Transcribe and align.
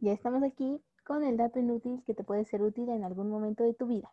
ya 0.00 0.12
estamos 0.12 0.42
aquí 0.42 0.80
con 1.04 1.24
el 1.24 1.36
dato 1.36 1.58
inútil 1.58 2.02
que 2.06 2.14
te 2.14 2.24
puede 2.24 2.44
ser 2.44 2.62
útil 2.62 2.88
en 2.90 3.04
algún 3.04 3.30
momento 3.30 3.64
de 3.64 3.74
tu 3.74 3.86
vida. 3.86 4.12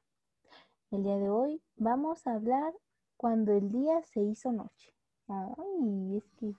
El 0.92 1.04
día 1.04 1.18
de 1.18 1.30
hoy 1.30 1.62
vamos 1.76 2.26
a 2.26 2.34
hablar 2.34 2.74
cuando 3.18 3.54
el 3.54 3.72
día 3.72 4.02
se 4.04 4.22
hizo 4.22 4.52
noche. 4.52 4.94
Ay, 5.28 6.18
es 6.18 6.24
que 6.40 6.54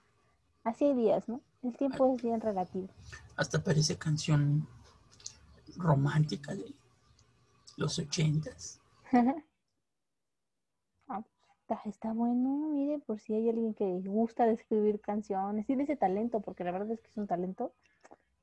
hace 0.63 0.93
días, 0.93 1.27
¿no? 1.27 1.41
El 1.63 1.75
tiempo 1.75 2.13
es 2.13 2.21
bien 2.21 2.39
relativo. 2.39 2.87
Hasta 3.35 3.63
parece 3.63 3.97
canción 3.97 4.67
romántica 5.75 6.55
de 6.55 6.73
los 7.77 7.99
ochentas. 7.99 8.79
Ah, 11.09 11.23
está, 11.61 11.81
está 11.85 12.11
bueno, 12.11 12.67
mire, 12.73 12.99
por 12.99 13.17
si 13.21 13.33
hay 13.33 13.47
alguien 13.47 13.73
que 13.73 13.85
gusta 14.01 14.45
de 14.45 14.55
escribir 14.55 14.99
canciones, 14.99 15.65
tiene 15.65 15.83
ese 15.83 15.95
talento, 15.95 16.41
porque 16.41 16.65
la 16.65 16.71
verdad 16.71 16.91
es 16.91 16.99
que 16.99 17.07
es 17.07 17.15
un 17.15 17.27
talento. 17.27 17.71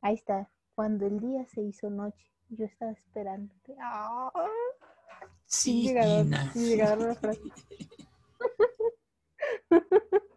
Ahí 0.00 0.14
está, 0.14 0.48
cuando 0.74 1.06
el 1.06 1.20
día 1.20 1.46
se 1.46 1.62
hizo 1.62 1.90
noche, 1.90 2.26
yo 2.48 2.64
estaba 2.64 2.92
esperándote. 2.92 3.76
¡Ah! 3.80 4.30
Sí, 5.46 5.88
llegador, 5.88 6.26
llegador 6.54 7.08
la 7.08 7.14
frase. 7.14 7.40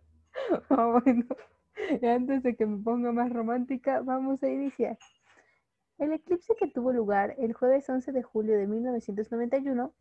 Ah, 0.70 1.02
bueno, 1.04 1.26
y 2.02 2.06
antes 2.06 2.42
de 2.42 2.56
que 2.56 2.66
me 2.66 2.82
ponga 2.82 3.12
más 3.12 3.34
romántica, 3.34 4.02
vamos 4.02 4.42
a 4.44 4.50
iniciar. 4.50 4.98
El 5.98 6.14
eclipse 6.14 6.56
que 6.56 6.68
tuvo 6.68 6.94
lugar 6.94 7.36
el 7.38 7.54
jueves 7.54 7.90
11 7.90 8.12
de 8.14 8.24
julio 8.24 8.58
de 8.58 8.68
1991 8.68 9.94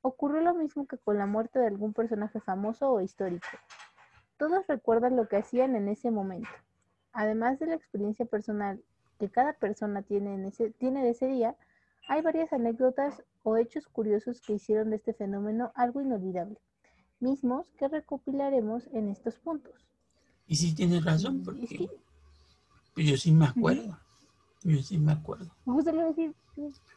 ocurrió 0.00 0.40
lo 0.40 0.54
mismo 0.54 0.86
que 0.86 0.98
con 0.98 1.18
la 1.18 1.26
muerte 1.26 1.60
de 1.60 1.66
algún 1.66 1.92
personaje 1.92 2.40
famoso 2.40 2.90
o 2.90 3.00
histórico. 3.00 3.46
Todos 4.38 4.66
recuerdan 4.66 5.14
lo 5.14 5.28
que 5.28 5.36
hacían 5.36 5.76
en 5.76 5.88
ese 5.88 6.10
momento. 6.10 6.48
Además 7.12 7.60
de 7.60 7.66
la 7.66 7.74
experiencia 7.74 8.24
personal 8.24 8.82
que 9.22 9.30
cada 9.30 9.52
persona 9.52 10.02
tiene, 10.02 10.34
en 10.34 10.46
ese, 10.46 10.70
tiene 10.72 11.04
de 11.04 11.10
ese 11.10 11.28
día, 11.28 11.54
hay 12.08 12.22
varias 12.22 12.52
anécdotas 12.52 13.22
o 13.44 13.56
hechos 13.56 13.86
curiosos 13.86 14.40
que 14.40 14.54
hicieron 14.54 14.90
de 14.90 14.96
este 14.96 15.14
fenómeno 15.14 15.70
algo 15.76 16.02
inolvidable, 16.02 16.56
mismos 17.20 17.68
que 17.78 17.86
recopilaremos 17.86 18.88
en 18.92 19.10
estos 19.10 19.36
puntos. 19.36 19.74
Y 20.48 20.56
sí 20.56 20.74
tienes 20.74 21.04
razón, 21.04 21.40
porque 21.44 21.88
pues 22.94 23.06
yo 23.06 23.16
sí 23.16 23.30
me 23.30 23.46
acuerdo. 23.46 23.96
Yo 24.64 24.82
sí 24.82 24.98
me 24.98 25.12
acuerdo. 25.12 25.54
Justo 25.64 25.92
le 25.92 25.98
iba 25.98 26.06
a 26.06 26.08
decir, 26.08 26.34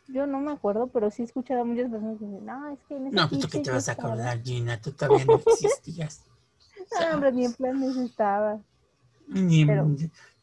yo 0.07 0.25
no 0.25 0.39
me 0.39 0.51
acuerdo, 0.53 0.87
pero 0.87 1.11
sí 1.11 1.21
he 1.21 1.25
escuchado 1.25 1.61
a 1.61 1.63
muchas 1.65 1.91
personas 1.91 2.17
que 2.17 2.25
dicen, 2.25 2.43
no, 2.45 2.69
es 2.69 2.79
que 2.87 2.95
en 2.97 3.05
ese 3.07 3.15
No, 3.15 3.29
pues 3.29 3.41
tú 3.41 3.47
que 3.49 3.59
te 3.59 3.69
vas 3.69 3.87
a 3.87 3.91
estaba". 3.91 4.13
acordar, 4.13 4.41
Gina, 4.41 4.81
tú 4.81 4.91
todavía 4.93 5.25
no 5.25 5.35
existías. 5.45 6.23
Ah, 6.99 7.11
hombre, 7.13 7.31
ni 7.33 7.45
en 7.45 7.53
planes 7.57 7.95
estaba. 7.97 8.59
Ni 9.27 9.61
en- 9.61 9.67
Pero- 9.67 9.85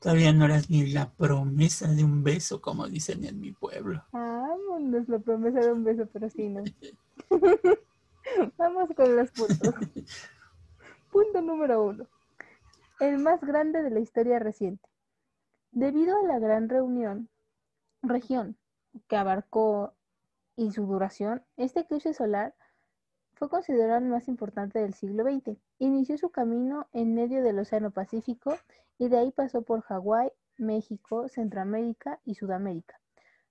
todavía 0.02 0.32
no 0.32 0.44
eras 0.44 0.68
ni 0.68 0.86
la 0.86 1.10
promesa 1.10 1.88
de 1.88 2.04
un 2.04 2.24
beso, 2.24 2.60
como 2.60 2.88
dicen 2.88 3.24
en 3.24 3.40
mi 3.40 3.52
pueblo. 3.52 4.04
Vámonos, 4.12 5.08
la 5.08 5.18
promesa 5.20 5.60
de 5.60 5.72
un 5.72 5.84
beso, 5.84 6.06
pero 6.12 6.28
sí, 6.28 6.48
no. 6.48 6.64
Vamos 8.58 8.90
con 8.96 9.16
los 9.16 9.30
puntos. 9.30 9.74
Punto 11.10 11.40
número 11.40 11.84
uno. 11.84 12.06
El 13.00 13.18
más 13.18 13.40
grande 13.40 13.82
de 13.82 13.90
la 13.90 14.00
historia 14.00 14.38
reciente. 14.38 14.88
Debido 15.70 16.16
a 16.18 16.26
la 16.26 16.38
gran 16.38 16.68
reunión, 16.68 17.28
región 18.02 18.56
que 19.08 19.16
abarcó 19.16 19.94
y 20.56 20.72
su 20.72 20.84
duración, 20.86 21.42
este 21.56 21.80
eclipse 21.80 22.12
solar 22.12 22.54
fue 23.42 23.48
considerado 23.48 23.98
el 23.98 24.04
más 24.04 24.28
importante 24.28 24.78
del 24.78 24.94
siglo 24.94 25.24
XX. 25.24 25.58
Inició 25.80 26.16
su 26.16 26.30
camino 26.30 26.86
en 26.92 27.12
medio 27.12 27.42
del 27.42 27.58
Océano 27.58 27.90
Pacífico 27.90 28.56
y 28.98 29.08
de 29.08 29.18
ahí 29.18 29.32
pasó 29.32 29.62
por 29.62 29.80
Hawái, 29.80 30.30
México, 30.58 31.28
Centroamérica 31.28 32.20
y 32.24 32.36
Sudamérica. 32.36 33.00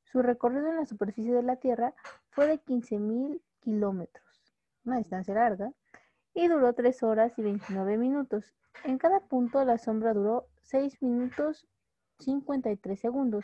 Su 0.05 0.21
recorrido 0.21 0.69
en 0.69 0.77
la 0.77 0.85
superficie 0.85 1.33
de 1.33 1.43
la 1.43 1.57
Tierra 1.57 1.93
fue 2.29 2.47
de 2.47 2.63
15.000 2.63 3.41
kilómetros, 3.59 4.23
una 4.85 4.99
distancia 4.99 5.33
larga, 5.33 5.73
y 6.33 6.47
duró 6.47 6.71
3 6.71 7.03
horas 7.03 7.37
y 7.37 7.41
29 7.41 7.97
minutos. 7.97 8.53
En 8.85 8.97
cada 8.97 9.19
punto 9.19 9.65
la 9.65 9.77
sombra 9.77 10.13
duró 10.13 10.47
6 10.61 11.01
minutos 11.01 11.67
53 12.19 12.97
segundos, 12.97 13.43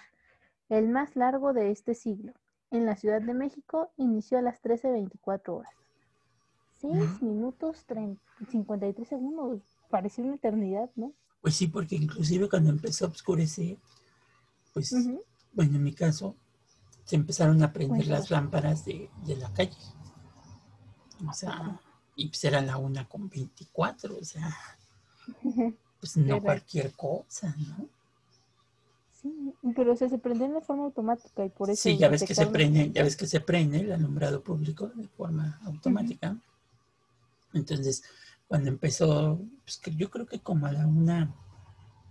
el 0.70 0.88
más 0.88 1.18
largo 1.18 1.52
de 1.52 1.72
este 1.72 1.94
siglo. 1.94 2.32
En 2.72 2.86
la 2.86 2.96
Ciudad 2.96 3.22
de 3.22 3.34
México 3.34 3.92
inició 3.98 4.38
a 4.38 4.42
las 4.42 4.62
13.24 4.62 5.50
horas. 5.50 5.87
6 6.82 7.22
minutos 7.22 7.86
30 7.86 8.22
53 8.50 9.08
segundos, 9.08 9.62
pareció 9.90 10.24
una 10.24 10.36
eternidad, 10.36 10.90
¿no? 10.96 11.14
Pues 11.42 11.56
sí, 11.56 11.68
porque 11.68 11.96
inclusive 11.96 12.50
cuando 12.50 12.70
empezó 12.70 13.06
a 13.06 13.10
oscurecer, 13.10 13.78
pues, 14.74 14.94
bueno, 15.54 15.76
en 15.76 15.84
mi 15.84 15.94
caso, 15.94 16.36
se 17.04 17.16
empezaron 17.16 17.62
a 17.64 17.72
prender 17.74 18.00
Cuéntame. 18.00 18.20
las 18.20 18.30
lámparas 18.30 18.86
de, 18.86 19.10
de 19.26 19.36
la 19.38 19.52
calle. 19.54 19.78
O 21.28 21.34
sea, 21.34 21.80
y 22.16 22.28
pues 22.28 22.44
era 22.44 22.62
la 22.62 22.78
una 22.78 23.08
con 23.08 23.30
24, 23.30 24.18
o 24.18 24.24
sea, 24.24 24.56
pues 26.00 26.18
no 26.18 26.42
cualquier 26.42 26.92
cosa, 26.94 27.56
¿no? 27.58 27.88
Sí, 29.12 29.54
pero 29.76 29.94
o 29.94 29.96
sea, 29.96 30.10
se 30.10 30.20
prendió 30.20 30.48
de 30.48 30.62
forma 30.62 30.84
automática 30.84 31.44
y 31.44 31.50
por 31.50 31.70
eso 31.72 31.82
Sí, 31.82 31.98
ya 31.98 32.08
ves 32.08 32.24
que 32.24 32.36
se 32.36 32.46
prende, 32.46 32.92
ya 32.92 33.04
ves 33.04 33.16
que 33.16 33.26
se 33.26 33.40
prende 33.40 33.80
el 33.80 33.92
alumbrado 33.92 34.44
público 34.44 34.90
de 34.90 35.08
forma 35.08 35.60
automática. 35.64 36.38
Entonces, 37.54 38.04
cuando 38.48 38.70
empezó, 38.70 39.40
pues 39.64 39.82
yo 39.98 40.10
creo 40.10 40.26
que 40.26 40.40
como 40.40 40.68
a 40.68 40.72
la 40.72 40.88
una, 40.88 41.34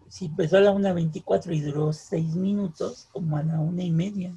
si 0.09 0.27
empezó 0.27 0.59
a 0.59 0.61
la 0.61 0.73
una 0.73 0.93
24 0.93 1.53
y 1.55 1.61
duró 1.61 1.93
seis 1.93 2.35
minutos, 2.37 3.09
como 3.13 3.37
a 3.39 3.43
la 3.45 3.61
una 3.61 3.85
y 3.85 3.93
media. 3.93 4.37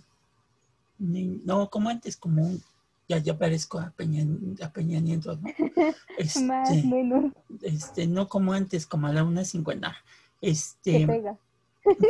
No, 0.98 1.70
como 1.70 1.90
antes, 1.90 2.18
como 2.18 2.44
un, 2.44 2.62
ya, 3.08 3.18
ya 3.20 3.38
parezco 3.38 3.80
a 3.80 3.92
Peña, 3.92 4.26
a 4.62 4.72
Peña 4.74 5.00
Nieto, 5.00 5.36
¿no? 5.38 5.44
Más 6.36 6.76
Este, 6.76 6.84
menos 6.84 7.32
este, 7.62 8.08
no 8.08 8.28
como 8.30 8.54
antes, 8.54 8.86
como 8.86 9.08
a 9.08 9.14
la 9.14 9.24
una 9.24 9.46
cincuenta. 9.46 9.96
Este, 10.42 11.08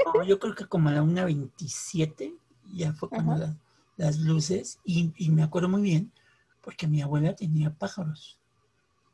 no, 0.05 0.23
yo 0.23 0.39
creo 0.39 0.55
que 0.55 0.67
como 0.67 0.89
a 0.89 0.93
la 0.93 1.03
1.27 1.03 2.35
ya 2.75 2.93
fue 2.93 3.09
la- 3.25 3.57
las 3.97 4.19
luces, 4.19 4.79
y, 4.85 5.13
y 5.17 5.29
me 5.31 5.43
acuerdo 5.43 5.69
muy 5.69 5.81
bien, 5.83 6.11
porque 6.63 6.87
mi 6.87 7.01
abuela 7.03 7.35
tenía 7.35 7.73
pájaros. 7.75 8.38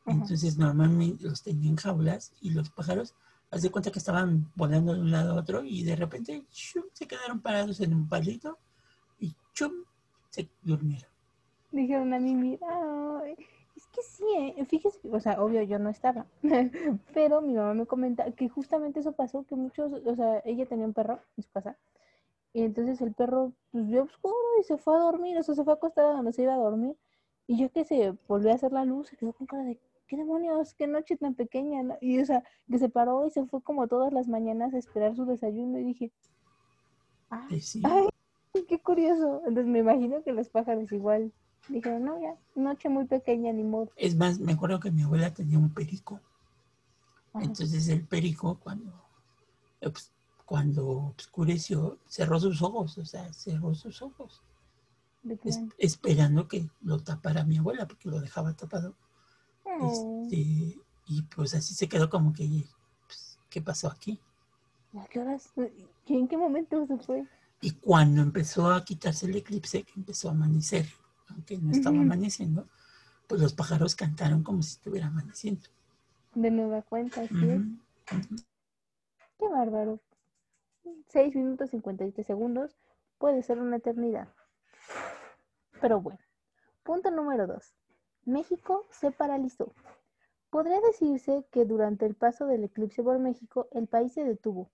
Entonces 0.05 0.57
normalmente 0.57 1.23
los 1.23 1.41
tenía 1.41 1.69
en 1.69 1.77
jaulas 1.77 2.31
y 2.41 2.51
los 2.51 2.69
pájaros, 2.69 3.15
haz 3.49 3.61
de 3.61 3.71
cuenta 3.71 3.91
que 3.91 3.99
estaban 3.99 4.51
volando 4.55 4.93
de 4.93 5.01
un 5.01 5.11
lado 5.11 5.33
a 5.33 5.39
otro 5.39 5.63
y 5.63 5.83
de 5.83 5.95
repente 5.95 6.45
¡shum! 6.51 6.83
se 6.93 7.07
quedaron 7.07 7.41
parados 7.41 7.79
en 7.81 7.93
un 7.93 8.07
palito 8.07 8.59
y 9.19 9.35
¡chum! 9.53 9.71
se 10.29 10.47
durmieron. 10.61 11.09
Dijeron 11.71 12.13
a 12.13 12.19
mí, 12.19 12.35
mira, 12.35 12.67
es 13.75 13.87
que 13.87 14.01
sí, 14.01 14.25
eh, 14.57 14.65
fíjese, 14.65 14.99
o 15.11 15.19
sea, 15.19 15.41
obvio 15.41 15.61
yo 15.63 15.79
no 15.79 15.89
estaba, 15.89 16.25
pero 17.13 17.41
mi 17.41 17.53
mamá 17.53 17.73
me 17.73 17.85
comenta 17.85 18.31
que 18.31 18.47
justamente 18.47 18.99
eso 18.99 19.11
pasó, 19.11 19.43
que 19.43 19.55
muchos, 19.55 19.91
o 20.05 20.15
sea, 20.15 20.41
ella 20.45 20.65
tenía 20.65 20.85
un 20.85 20.93
perro 20.93 21.19
en 21.35 21.43
su 21.43 21.51
casa, 21.51 21.77
y 22.53 22.61
entonces 22.61 23.01
el 23.01 23.13
perro, 23.13 23.51
pues 23.71 23.87
vio 23.87 24.03
oscuro 24.03 24.35
y 24.59 24.63
se 24.63 24.77
fue 24.77 24.95
a 24.95 24.99
dormir, 24.99 25.37
o 25.37 25.43
sea, 25.43 25.55
se 25.55 25.63
fue 25.63 25.73
a 25.73 25.75
acostar 25.75 26.05
a 26.05 26.13
donde 26.13 26.31
se 26.31 26.43
iba 26.43 26.53
a 26.53 26.57
dormir, 26.57 26.95
y 27.47 27.57
yo 27.57 27.69
que 27.71 27.83
se 27.83 28.13
volvió 28.27 28.51
a 28.51 28.55
hacer 28.55 28.71
la 28.71 28.85
luz, 28.85 29.09
se 29.09 29.17
quedó 29.17 29.33
con 29.33 29.47
cara 29.47 29.63
de, 29.63 29.79
¿qué 30.07 30.17
demonios? 30.17 30.73
¿Qué 30.73 30.87
noche 30.87 31.17
tan 31.17 31.35
pequeña? 31.35 31.83
no?". 31.83 31.97
Y, 32.01 32.19
o 32.19 32.25
sea, 32.25 32.43
que 32.69 32.77
se 32.79 32.89
paró 32.89 33.25
y 33.25 33.31
se 33.31 33.45
fue 33.45 33.61
como 33.61 33.87
todas 33.87 34.13
las 34.13 34.27
mañanas 34.27 34.73
a 34.73 34.77
esperar 34.77 35.15
su 35.15 35.25
desayuno, 35.25 35.79
y 35.79 35.83
dije, 35.83 36.11
Y 37.49 37.59
sí, 37.61 37.81
Ay, 37.83 38.07
qué 38.67 38.79
curioso. 38.79 39.41
Entonces 39.45 39.67
me 39.67 39.79
imagino 39.79 40.23
que 40.23 40.31
los 40.31 40.49
pájaros 40.49 40.91
igual 40.91 41.31
dijeron, 41.69 42.05
no, 42.05 42.21
ya, 42.21 42.35
noche 42.55 42.89
muy 42.89 43.05
pequeña, 43.05 43.51
ni 43.53 43.63
modo. 43.63 43.91
Es 43.97 44.15
más, 44.15 44.39
me 44.39 44.53
acuerdo 44.53 44.79
que 44.79 44.91
mi 44.91 45.03
abuela 45.03 45.33
tenía 45.33 45.57
un 45.59 45.73
perico. 45.73 46.19
Ajá. 47.33 47.43
Entonces 47.45 47.87
el 47.89 48.01
perico 48.01 48.57
cuando, 48.63 48.93
pues, 49.81 50.11
cuando 50.45 51.13
oscureció 51.17 51.97
cerró 52.07 52.39
sus 52.39 52.61
ojos, 52.61 52.97
o 52.97 53.05
sea, 53.05 53.31
cerró 53.33 53.73
sus 53.73 54.01
ojos, 54.01 54.41
es- 55.43 55.59
esperando 55.77 56.47
que 56.47 56.65
lo 56.81 56.99
tapara 56.99 57.43
mi 57.43 57.57
abuela, 57.57 57.87
porque 57.87 58.09
lo 58.09 58.19
dejaba 58.21 58.53
tapado. 58.53 58.93
Oh, 59.81 60.27
Este, 60.27 60.79
y 61.07 61.21
pues 61.35 61.53
así 61.53 61.73
se 61.73 61.87
quedó 61.87 62.09
como 62.09 62.33
que, 62.33 62.65
pues, 63.07 63.37
¿qué 63.49 63.61
pasó 63.61 63.89
aquí? 63.89 64.19
¿A 64.99 65.05
qué 65.07 65.19
horas? 65.19 65.51
¿Y 66.07 66.17
¿En 66.17 66.27
qué 66.27 66.37
momento 66.37 66.87
se 66.87 66.97
fue? 66.97 67.27
Y 67.61 67.71
cuando 67.71 68.21
empezó 68.21 68.71
a 68.71 68.85
quitarse 68.85 69.25
el 69.25 69.35
eclipse, 69.35 69.83
que 69.83 69.93
empezó 69.95 70.29
a 70.29 70.31
amanecer, 70.31 70.85
aunque 71.29 71.57
no 71.57 71.71
estaba 71.71 71.99
amaneciendo, 71.99 72.67
pues 73.27 73.41
los 73.41 73.53
pájaros 73.53 73.95
cantaron 73.95 74.43
como 74.43 74.61
si 74.61 74.71
estuviera 74.73 75.07
amaneciendo. 75.07 75.67
De 76.35 76.51
nueva 76.51 76.83
cuenta, 76.83 77.21
ujú. 77.23 77.63
Qué 79.39 79.47
bárbaro. 79.47 80.01
6 81.07 81.35
minutos 81.35 81.69
53 81.71 82.27
segundos 82.27 82.75
puede 83.17 83.43
ser 83.43 83.59
una 83.59 83.77
eternidad. 83.77 84.27
Pero 85.79 86.01
bueno, 86.01 86.19
punto 86.83 87.11
número 87.11 87.47
2. 87.47 87.73
México 88.25 88.85
se 88.89 89.11
paralizó. 89.11 89.71
Podría 90.49 90.81
decirse 90.81 91.45
que 91.51 91.65
durante 91.65 92.05
el 92.05 92.15
paso 92.15 92.47
del 92.47 92.63
eclipse 92.63 93.03
por 93.03 93.19
México 93.19 93.67
el 93.71 93.87
país 93.87 94.13
se 94.13 94.23
detuvo. 94.23 94.71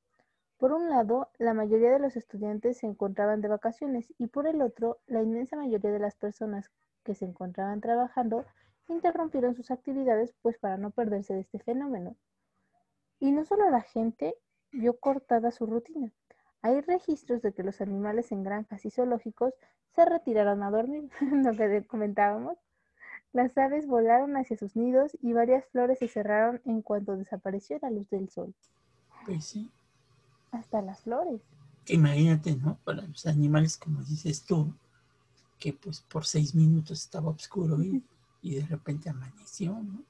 Por 0.58 0.72
un 0.72 0.90
lado, 0.90 1.30
la 1.38 1.54
mayoría 1.54 1.92
de 1.92 2.00
los 2.00 2.16
estudiantes 2.16 2.78
se 2.78 2.88
encontraban 2.88 3.42
de 3.42 3.50
vacaciones 3.50 4.14
y 4.18 4.28
por 4.28 4.48
el 4.48 4.62
otro, 4.62 5.00
la 5.06 5.22
inmensa 5.22 5.58
mayoría 5.58 5.92
de 5.92 6.00
las 6.00 6.16
personas 6.16 6.72
que 7.04 7.14
se 7.14 7.26
encontraban 7.26 7.82
trabajando 7.82 8.46
interrumpieron 8.88 9.56
sus 9.56 9.70
actividades 9.70 10.34
pues 10.42 10.58
para 10.58 10.78
no 10.78 10.92
perderse 10.92 11.34
de 11.34 11.42
este 11.42 11.60
fenómeno. 11.60 12.16
Y 13.20 13.32
no 13.32 13.44
solo 13.44 13.70
la 13.70 13.82
gente 13.82 14.36
vio 14.72 14.98
cortada 14.98 15.52
su 15.52 15.66
rutina. 15.66 16.14
Hay 16.62 16.80
registros 16.82 17.42
de 17.42 17.54
que 17.54 17.64
los 17.64 17.82
animales 17.82 18.32
en 18.32 18.44
granjas 18.44 18.86
y 18.86 18.92
zoológicos 18.92 19.54
se 19.90 20.06
retiraron 20.06 20.64
a 20.64 20.72
dormir, 20.72 21.10
lo 21.22 21.52
que 21.52 21.86
comentábamos. 21.86 22.58
Las 23.34 23.58
aves 23.58 23.88
volaron 23.88 24.36
hacia 24.36 24.58
sus 24.58 24.76
nidos 24.76 25.18
y 25.22 25.34
varias 25.34 25.66
flores 25.68 26.00
se 26.00 26.08
cerraron 26.08 26.62
en 26.66 26.82
cuanto 26.82 27.16
desapareció 27.16 27.80
la 27.82 27.90
luz 27.90 28.10
del 28.10 28.30
sol. 28.30 28.54
Pues 29.26 29.46
sí. 29.46 29.70
Hasta 30.52 30.82
las 30.82 31.02
flores. 31.02 31.42
imagínate, 31.88 32.56
¿no? 32.56 32.78
Para 32.84 33.04
los 33.04 33.26
animales, 33.26 33.78
como 33.78 34.04
dices 34.04 34.44
tú, 34.44 34.74
que 35.60 35.74
pues 35.74 36.02
por 36.02 36.26
seis 36.26 36.54
minutos 36.56 37.00
estaba 37.00 37.30
oscuro 37.30 37.82
y, 37.82 38.04
y 38.42 38.56
de 38.56 38.66
repente 38.66 39.10
amaneció, 39.10 39.72
¿no? 39.72 40.04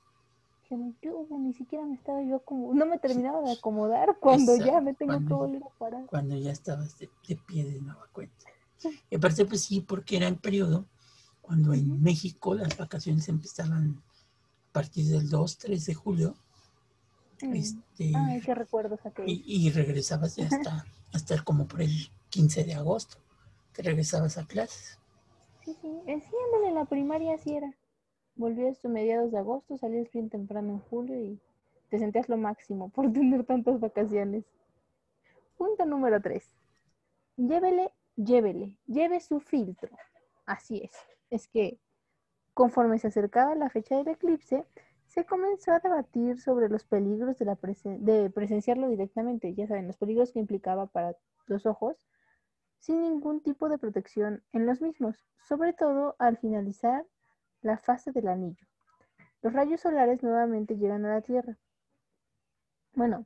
yo 1.01 1.27
ni 1.37 1.53
siquiera 1.53 1.85
me 1.85 1.95
estaba 1.95 2.21
yo 2.23 2.39
como, 2.39 2.73
no 2.73 2.85
me 2.85 2.97
terminaba 2.97 3.41
de 3.41 3.51
acomodar 3.51 4.17
cuando 4.19 4.55
ya 4.55 4.79
me 4.79 4.93
tengo 4.93 5.19
que 5.19 5.33
volver 5.33 5.63
a 5.63 5.69
parar. 5.77 6.05
Cuando 6.05 6.35
ya 6.37 6.51
estabas 6.51 6.97
de, 6.97 7.09
pie 7.45 7.65
de 7.65 7.81
nueva 7.81 8.07
cuenta. 8.11 8.45
Y 9.09 9.15
aparte, 9.15 9.45
pues 9.45 9.61
sí, 9.61 9.81
porque 9.81 10.17
era 10.17 10.27
el 10.27 10.37
periodo 10.37 10.85
cuando 11.51 11.73
en 11.73 12.01
México 12.01 12.55
las 12.55 12.77
vacaciones 12.77 13.27
empezaban 13.27 14.01
a 14.69 14.71
partir 14.71 15.05
del 15.07 15.29
2, 15.29 15.57
3 15.57 15.85
de 15.85 15.93
julio. 15.93 16.33
Mm. 17.41 17.53
Este, 17.55 18.13
Ay, 18.15 18.39
qué 18.39 18.55
recuerdos 18.55 19.01
Y, 19.25 19.43
y 19.45 19.69
regresabas 19.69 20.39
hasta, 20.39 20.85
hasta 21.13 21.43
como 21.43 21.67
por 21.67 21.81
el 21.81 21.91
15 22.29 22.63
de 22.63 22.75
agosto, 22.75 23.17
que 23.73 23.81
regresabas 23.81 24.37
a 24.37 24.47
clases. 24.47 24.97
Sí, 25.65 25.75
sí, 25.81 25.89
sí, 26.05 26.35
en 26.65 26.73
la 26.73 26.85
primaria 26.85 27.35
así 27.35 27.53
era. 27.53 27.75
Volvías 28.35 28.85
a 28.85 28.87
mediados 28.87 29.33
de 29.33 29.39
agosto, 29.39 29.77
salías 29.77 30.09
bien 30.09 30.29
temprano 30.29 30.69
en 30.69 30.79
julio 30.79 31.19
y 31.19 31.37
te 31.89 31.99
sentías 31.99 32.29
lo 32.29 32.37
máximo 32.37 32.87
por 32.87 33.11
tener 33.11 33.43
tantas 33.43 33.77
vacaciones. 33.77 34.45
Punto 35.57 35.85
número 35.85 36.21
3. 36.21 36.45
Llévele, 37.35 37.91
llévele, 38.15 38.73
lleve 38.87 39.19
su 39.19 39.41
filtro. 39.41 39.89
Así 40.45 40.77
es. 40.81 40.91
Es 41.31 41.47
que 41.47 41.79
conforme 42.53 42.99
se 42.99 43.07
acercaba 43.07 43.55
la 43.55 43.69
fecha 43.69 43.97
del 43.97 44.09
eclipse, 44.09 44.67
se 45.07 45.25
comenzó 45.25 45.71
a 45.73 45.79
debatir 45.79 46.39
sobre 46.39 46.69
los 46.69 46.85
peligros 46.85 47.37
de, 47.39 48.29
presenciarlo 48.29 48.87
directamente. 48.87 49.53
Ya 49.53 49.67
saben, 49.67 49.87
los 49.87 49.97
peligros 49.97 50.31
que 50.31 50.39
implicaba 50.39 50.85
para 50.87 51.15
los 51.47 51.65
ojos 51.65 51.97
sin 52.79 53.01
ningún 53.01 53.41
tipo 53.41 53.67
de 53.69 53.77
protección 53.77 54.43
en 54.53 54.65
los 54.65 54.81
mismos, 54.81 55.25
sobre 55.47 55.73
todo 55.73 56.15
al 56.17 56.37
finalizar 56.37 57.05
la 57.61 57.77
fase 57.77 58.11
del 58.11 58.27
anillo. 58.27 58.65
Los 59.41 59.53
rayos 59.53 59.81
solares 59.81 60.23
nuevamente 60.23 60.77
llegan 60.77 61.05
a 61.05 61.15
la 61.15 61.21
Tierra. 61.21 61.57
Bueno, 62.93 63.25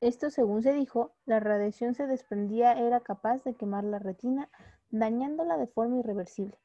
esto 0.00 0.30
según 0.30 0.62
se 0.62 0.72
dijo, 0.72 1.14
la 1.24 1.40
radiación 1.40 1.94
se 1.94 2.06
desprendía 2.06 2.72
era 2.72 3.00
capaz 3.00 3.42
de 3.42 3.54
quemar 3.54 3.84
la 3.84 3.98
retina, 3.98 4.50
dañándola 4.90 5.56
de 5.56 5.66
forma 5.66 5.98
irreversible. 5.98 6.58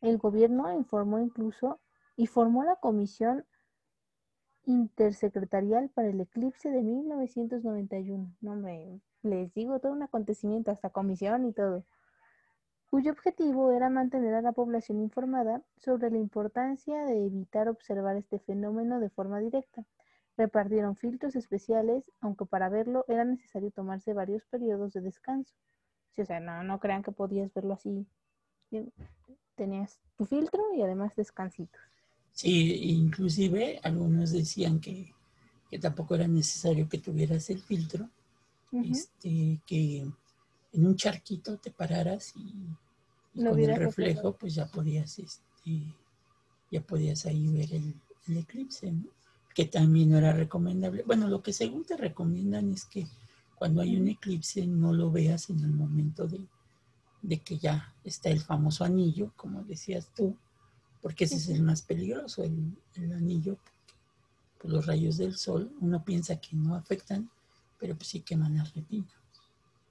El 0.00 0.18
gobierno 0.18 0.72
informó 0.72 1.18
incluso 1.18 1.80
y 2.16 2.26
formó 2.26 2.64
la 2.64 2.76
Comisión 2.76 3.44
Intersecretarial 4.64 5.88
para 5.90 6.08
el 6.08 6.20
Eclipse 6.20 6.70
de 6.70 6.82
1991. 6.82 8.36
No 8.40 8.54
me 8.54 9.00
les 9.22 9.52
digo 9.54 9.78
todo 9.80 9.92
un 9.92 10.02
acontecimiento, 10.02 10.70
hasta 10.70 10.90
comisión 10.90 11.46
y 11.46 11.52
todo 11.52 11.84
cuyo 12.90 13.12
objetivo 13.12 13.72
era 13.72 13.90
mantener 13.90 14.34
a 14.34 14.42
la 14.42 14.52
población 14.52 15.00
informada 15.00 15.62
sobre 15.76 16.10
la 16.10 16.18
importancia 16.18 17.04
de 17.04 17.26
evitar 17.26 17.68
observar 17.68 18.16
este 18.16 18.38
fenómeno 18.38 18.98
de 18.98 19.10
forma 19.10 19.40
directa. 19.40 19.84
Repartieron 20.36 20.96
filtros 20.96 21.36
especiales, 21.36 22.10
aunque 22.20 22.46
para 22.46 22.68
verlo 22.68 23.04
era 23.08 23.24
necesario 23.24 23.70
tomarse 23.70 24.14
varios 24.14 24.44
periodos 24.46 24.92
de 24.94 25.02
descanso. 25.02 25.54
o 26.16 26.24
sea, 26.24 26.40
no, 26.40 26.62
no 26.62 26.80
crean 26.80 27.02
que 27.02 27.12
podías 27.12 27.52
verlo 27.52 27.74
así. 27.74 28.06
Tenías 29.58 29.98
tu 30.16 30.24
filtro 30.24 30.62
y 30.76 30.82
además 30.82 31.16
descansitos. 31.16 31.80
Sí, 32.30 32.92
inclusive 32.92 33.80
algunos 33.82 34.30
decían 34.30 34.78
que, 34.78 35.12
tampoco 35.80 36.14
era 36.14 36.28
necesario 36.28 36.88
que 36.88 36.98
tuvieras 36.98 37.50
el 37.50 37.60
filtro, 37.60 38.08
este, 38.84 39.60
que 39.66 40.06
en 40.72 40.86
un 40.86 40.94
charquito 40.94 41.58
te 41.58 41.72
pararas 41.72 42.34
y, 42.36 42.54
con 43.34 43.58
el 43.58 43.74
reflejo, 43.74 44.36
pues 44.36 44.54
ya 44.54 44.68
podías, 44.68 45.18
este, 45.18 45.82
ya 46.70 46.80
podías 46.80 47.26
ahí 47.26 47.48
ver 47.48 47.74
el, 47.74 47.94
eclipse, 48.28 48.92
¿no? 48.92 49.08
Que 49.52 49.64
también 49.64 50.10
no 50.10 50.18
era 50.18 50.32
recomendable. 50.32 51.02
Bueno, 51.04 51.26
lo 51.26 51.42
que 51.42 51.52
según 51.52 51.84
te 51.84 51.96
recomiendan 51.96 52.70
es 52.70 52.84
que 52.84 53.08
cuando 53.56 53.80
hay 53.80 53.96
un 53.96 54.06
eclipse 54.06 54.64
no 54.64 54.92
lo 54.92 55.10
veas 55.10 55.50
en 55.50 55.58
el 55.58 55.72
momento 55.72 56.28
de, 56.28 56.46
que 57.44 57.58
ya 57.58 57.94
está 58.04 58.30
el 58.30 58.40
famoso 58.40 58.84
anillo, 58.84 59.32
como 59.36 59.62
decías 59.62 60.10
tú, 60.14 60.36
porque 61.02 61.24
ese 61.24 61.36
es 61.36 61.48
el 61.48 61.62
más 61.62 61.82
peligroso, 61.82 62.42
el, 62.42 63.12
anillo, 63.12 63.58
por 64.60 64.70
los 64.70 64.86
rayos 64.86 65.18
del 65.18 65.36
sol, 65.36 65.72
uno 65.80 66.04
piensa 66.04 66.40
que 66.40 66.56
no 66.56 66.74
afectan, 66.74 67.30
pero 67.78 67.94
pues 67.94 68.08
sí 68.08 68.20
queman 68.20 68.56
la 68.56 68.64
retina. 68.64 69.06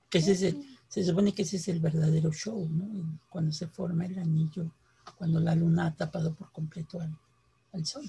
Que 0.10 0.22
se 0.22 1.04
supone 1.04 1.34
que 1.34 1.44
ese 1.44 1.58
es 1.58 1.68
el 1.68 1.80
verdadero 1.80 2.32
show, 2.32 2.68
¿no? 2.70 3.20
Cuando 3.30 3.52
se 3.52 3.68
forma 3.68 4.06
el 4.06 4.20
anillo, 4.20 4.72
cuando 5.18 5.40
la 5.40 5.56
luna 5.56 5.88
ha 5.88 5.96
tapado 5.96 6.34
por 6.34 6.52
completo 6.52 7.00
al, 7.72 7.86
sol. 7.86 8.04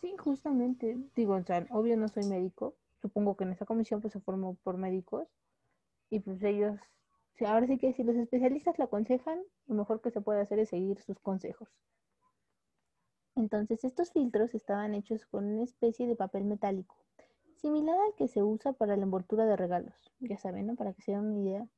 Sí, 0.00 0.14
justamente. 0.18 0.98
Digo, 1.14 1.34
o 1.34 1.42
sea, 1.42 1.66
obvio 1.70 1.96
no 1.96 2.08
soy 2.08 2.24
médico. 2.24 2.74
Supongo 3.00 3.36
que 3.36 3.44
en 3.44 3.52
esa 3.52 3.64
comisión 3.64 4.00
pues 4.00 4.12
se 4.12 4.20
formó 4.20 4.54
por 4.62 4.76
médicos. 4.76 5.28
Y 6.10 6.20
pues 6.20 6.42
ellos, 6.42 6.78
ahora 7.46 7.66
sí 7.66 7.78
que 7.78 7.92
si 7.92 8.02
los 8.02 8.16
especialistas 8.16 8.78
lo 8.78 8.84
aconsejan, 8.84 9.40
lo 9.66 9.74
mejor 9.74 10.00
que 10.00 10.10
se 10.10 10.20
puede 10.20 10.40
hacer 10.40 10.58
es 10.58 10.70
seguir 10.70 11.00
sus 11.00 11.18
consejos. 11.20 11.68
Entonces, 13.36 13.84
estos 13.84 14.12
filtros 14.12 14.54
estaban 14.54 14.94
hechos 14.94 15.26
con 15.26 15.44
una 15.44 15.62
especie 15.62 16.08
de 16.08 16.16
papel 16.16 16.44
metálico 16.44 16.96
similar 17.58 17.98
al 18.00 18.14
que 18.14 18.28
se 18.28 18.42
usa 18.42 18.72
para 18.72 18.96
la 18.96 19.02
envoltura 19.02 19.44
de 19.44 19.56
regalos. 19.56 19.94
Ya 20.20 20.38
saben, 20.38 20.66
¿no? 20.66 20.76
Para 20.76 20.92
que 20.92 21.02
se 21.02 21.12
den 21.12 21.20
una 21.20 21.38
idea. 21.38 21.68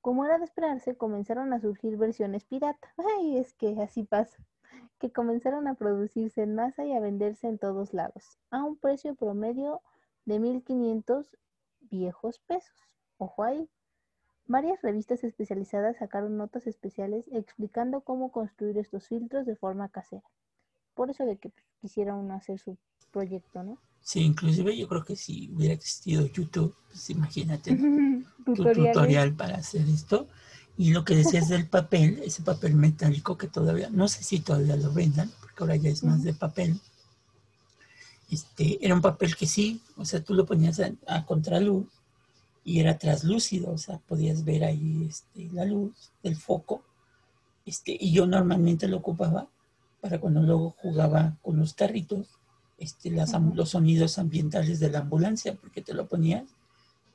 Como 0.00 0.24
era 0.24 0.38
de 0.38 0.44
esperarse, 0.44 0.96
comenzaron 0.96 1.52
a 1.52 1.60
surgir 1.60 1.96
versiones 1.96 2.44
pirata. 2.44 2.92
Ay, 3.18 3.38
es 3.38 3.54
que 3.54 3.76
así 3.80 4.04
pasa. 4.04 4.42
Que 4.98 5.12
comenzaron 5.12 5.68
a 5.68 5.74
producirse 5.74 6.42
en 6.42 6.54
masa 6.54 6.84
y 6.84 6.92
a 6.92 7.00
venderse 7.00 7.46
en 7.46 7.58
todos 7.58 7.92
lados, 7.92 8.38
a 8.50 8.64
un 8.64 8.76
precio 8.76 9.14
promedio 9.14 9.82
de 10.24 10.40
1.500 10.40 11.36
viejos 11.80 12.38
pesos. 12.40 12.76
Ojo 13.18 13.44
ahí. 13.44 13.68
Varias 14.52 14.82
revistas 14.82 15.24
especializadas 15.24 15.96
sacaron 15.96 16.36
notas 16.36 16.66
especiales 16.66 17.24
explicando 17.32 18.02
cómo 18.02 18.30
construir 18.30 18.76
estos 18.76 19.08
filtros 19.08 19.46
de 19.46 19.56
forma 19.56 19.88
casera. 19.88 20.28
Por 20.94 21.08
eso 21.08 21.24
de 21.24 21.38
que 21.38 21.48
pues, 21.48 21.64
quisieron 21.80 22.30
hacer 22.32 22.58
su 22.58 22.76
proyecto, 23.12 23.62
¿no? 23.62 23.78
Sí, 24.02 24.20
inclusive 24.20 24.76
yo 24.76 24.86
creo 24.88 25.06
que 25.06 25.16
si 25.16 25.50
hubiera 25.54 25.72
existido 25.72 26.26
YouTube, 26.26 26.76
pues 26.90 27.08
imagínate 27.08 27.74
tu 28.44 28.52
tutorial 28.52 29.32
para 29.32 29.56
hacer 29.56 29.88
esto. 29.88 30.28
Y 30.76 30.92
lo 30.92 31.02
que 31.02 31.16
decías 31.16 31.48
del 31.48 31.66
papel, 31.66 32.20
ese 32.22 32.42
papel 32.42 32.74
metálico 32.74 33.38
que 33.38 33.46
todavía, 33.46 33.88
no 33.88 34.06
sé 34.06 34.22
si 34.22 34.40
todavía 34.40 34.76
lo 34.76 34.92
vendan, 34.92 35.30
porque 35.40 35.62
ahora 35.62 35.76
ya 35.76 35.88
es 35.88 36.04
más 36.04 36.22
de 36.24 36.34
papel. 36.34 36.78
Este, 38.30 38.84
era 38.84 38.94
un 38.94 39.00
papel 39.00 39.34
que 39.34 39.46
sí, 39.46 39.80
o 39.96 40.04
sea, 40.04 40.22
tú 40.22 40.34
lo 40.34 40.44
ponías 40.44 40.78
a, 41.06 41.24
contraluz 41.24 41.86
y 42.64 42.80
era 42.80 42.98
translúcido, 42.98 43.72
o 43.72 43.78
sea, 43.78 43.98
podías 43.98 44.44
ver 44.44 44.64
ahí 44.64 45.06
este, 45.08 45.48
la 45.52 45.64
luz 45.64 46.12
del 46.22 46.36
foco. 46.36 46.82
Este, 47.66 47.96
y 47.98 48.12
yo 48.12 48.26
normalmente 48.26 48.88
lo 48.88 48.98
ocupaba 48.98 49.48
para 50.00 50.20
cuando 50.20 50.42
luego 50.42 50.70
jugaba 50.78 51.36
con 51.42 51.58
los 51.58 51.74
carritos 51.74 52.28
este, 52.78 53.10
los 53.10 53.70
sonidos 53.70 54.18
ambientales 54.18 54.80
de 54.80 54.90
la 54.90 55.00
ambulancia, 55.00 55.54
porque 55.54 55.82
te 55.82 55.94
lo 55.94 56.08
ponías 56.08 56.44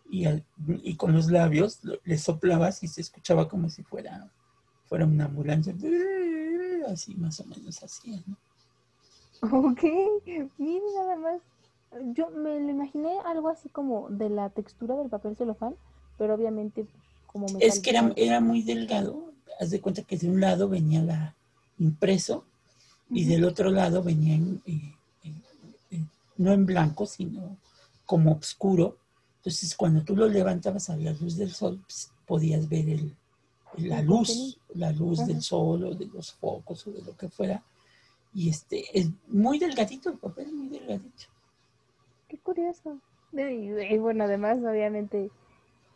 y, 0.10 0.26
y 0.66 0.96
con 0.96 1.12
los 1.12 1.30
labios 1.30 1.80
le 1.84 2.18
soplabas 2.18 2.84
y 2.84 2.88
se 2.88 3.02
escuchaba 3.02 3.50
como 3.50 3.70
si 3.70 3.84
fuera, 3.84 4.32
fuera 4.86 5.06
una 5.06 5.26
ambulancia. 5.26 5.76
Así 6.88 7.16
más 7.16 7.40
o 7.42 7.46
menos 7.46 7.84
así, 7.84 8.24
¿no? 8.26 8.38
Ok, 9.42 9.84
miren 10.58 10.82
nada 10.96 11.16
más. 11.18 11.42
Yo 12.14 12.30
me 12.30 12.60
lo 12.60 12.70
imaginé 12.70 13.20
algo 13.26 13.50
así 13.50 13.70
como 13.70 14.10
de 14.10 14.30
la 14.30 14.50
textura 14.50 14.96
del 14.96 15.10
papel 15.10 15.36
celofán, 15.36 15.76
pero 16.18 16.36
obviamente 16.36 16.88
como 17.28 17.48
Es 17.60 17.80
que 17.80 17.92
era, 17.92 18.14
era 18.16 18.42
muy 18.42 18.64
delgado. 18.64 19.34
Haz 19.60 19.72
de 19.72 19.82
cuenta 19.82 20.04
que 20.04 20.18
de 20.18 20.30
un 20.30 20.40
lado 20.40 20.70
venía 20.70 21.02
la 21.02 21.36
impreso 21.80 22.44
y 23.10 23.26
del 23.26 23.46
otro 23.46 23.70
lado 23.72 24.04
venía 24.04 24.36
en, 24.36 24.62
no 26.38 26.52
en 26.52 26.66
blanco, 26.66 27.06
sino 27.06 27.58
como 28.06 28.34
oscuro. 28.34 28.98
Entonces, 29.38 29.76
cuando 29.76 30.04
tú 30.04 30.16
lo 30.16 30.28
levantabas 30.28 30.90
a 30.90 30.98
la 30.98 31.14
luz 31.14 31.38
del 31.38 31.54
sol, 31.54 31.80
pues, 31.84 32.12
podías 32.26 32.68
ver 32.68 32.90
el, 32.90 33.16
la 33.78 34.02
luz, 34.02 34.58
la 34.74 34.92
luz 34.92 35.26
del 35.26 35.42
sol 35.42 35.84
o 35.86 35.96
de 35.96 36.08
los 36.08 36.32
focos 36.34 36.88
o 36.88 36.92
de 36.92 37.02
lo 37.02 37.16
que 37.16 37.30
fuera. 37.30 37.64
Y 38.34 38.50
este, 38.50 38.86
es 38.98 39.10
muy 39.28 39.58
delgadito 39.58 40.10
el 40.10 40.18
papel, 40.18 40.52
muy 40.52 40.68
delgadito. 40.68 41.26
Curioso. 42.48 43.02
Y, 43.34 43.98
bueno, 43.98 44.24
además, 44.24 44.60
obviamente, 44.60 45.30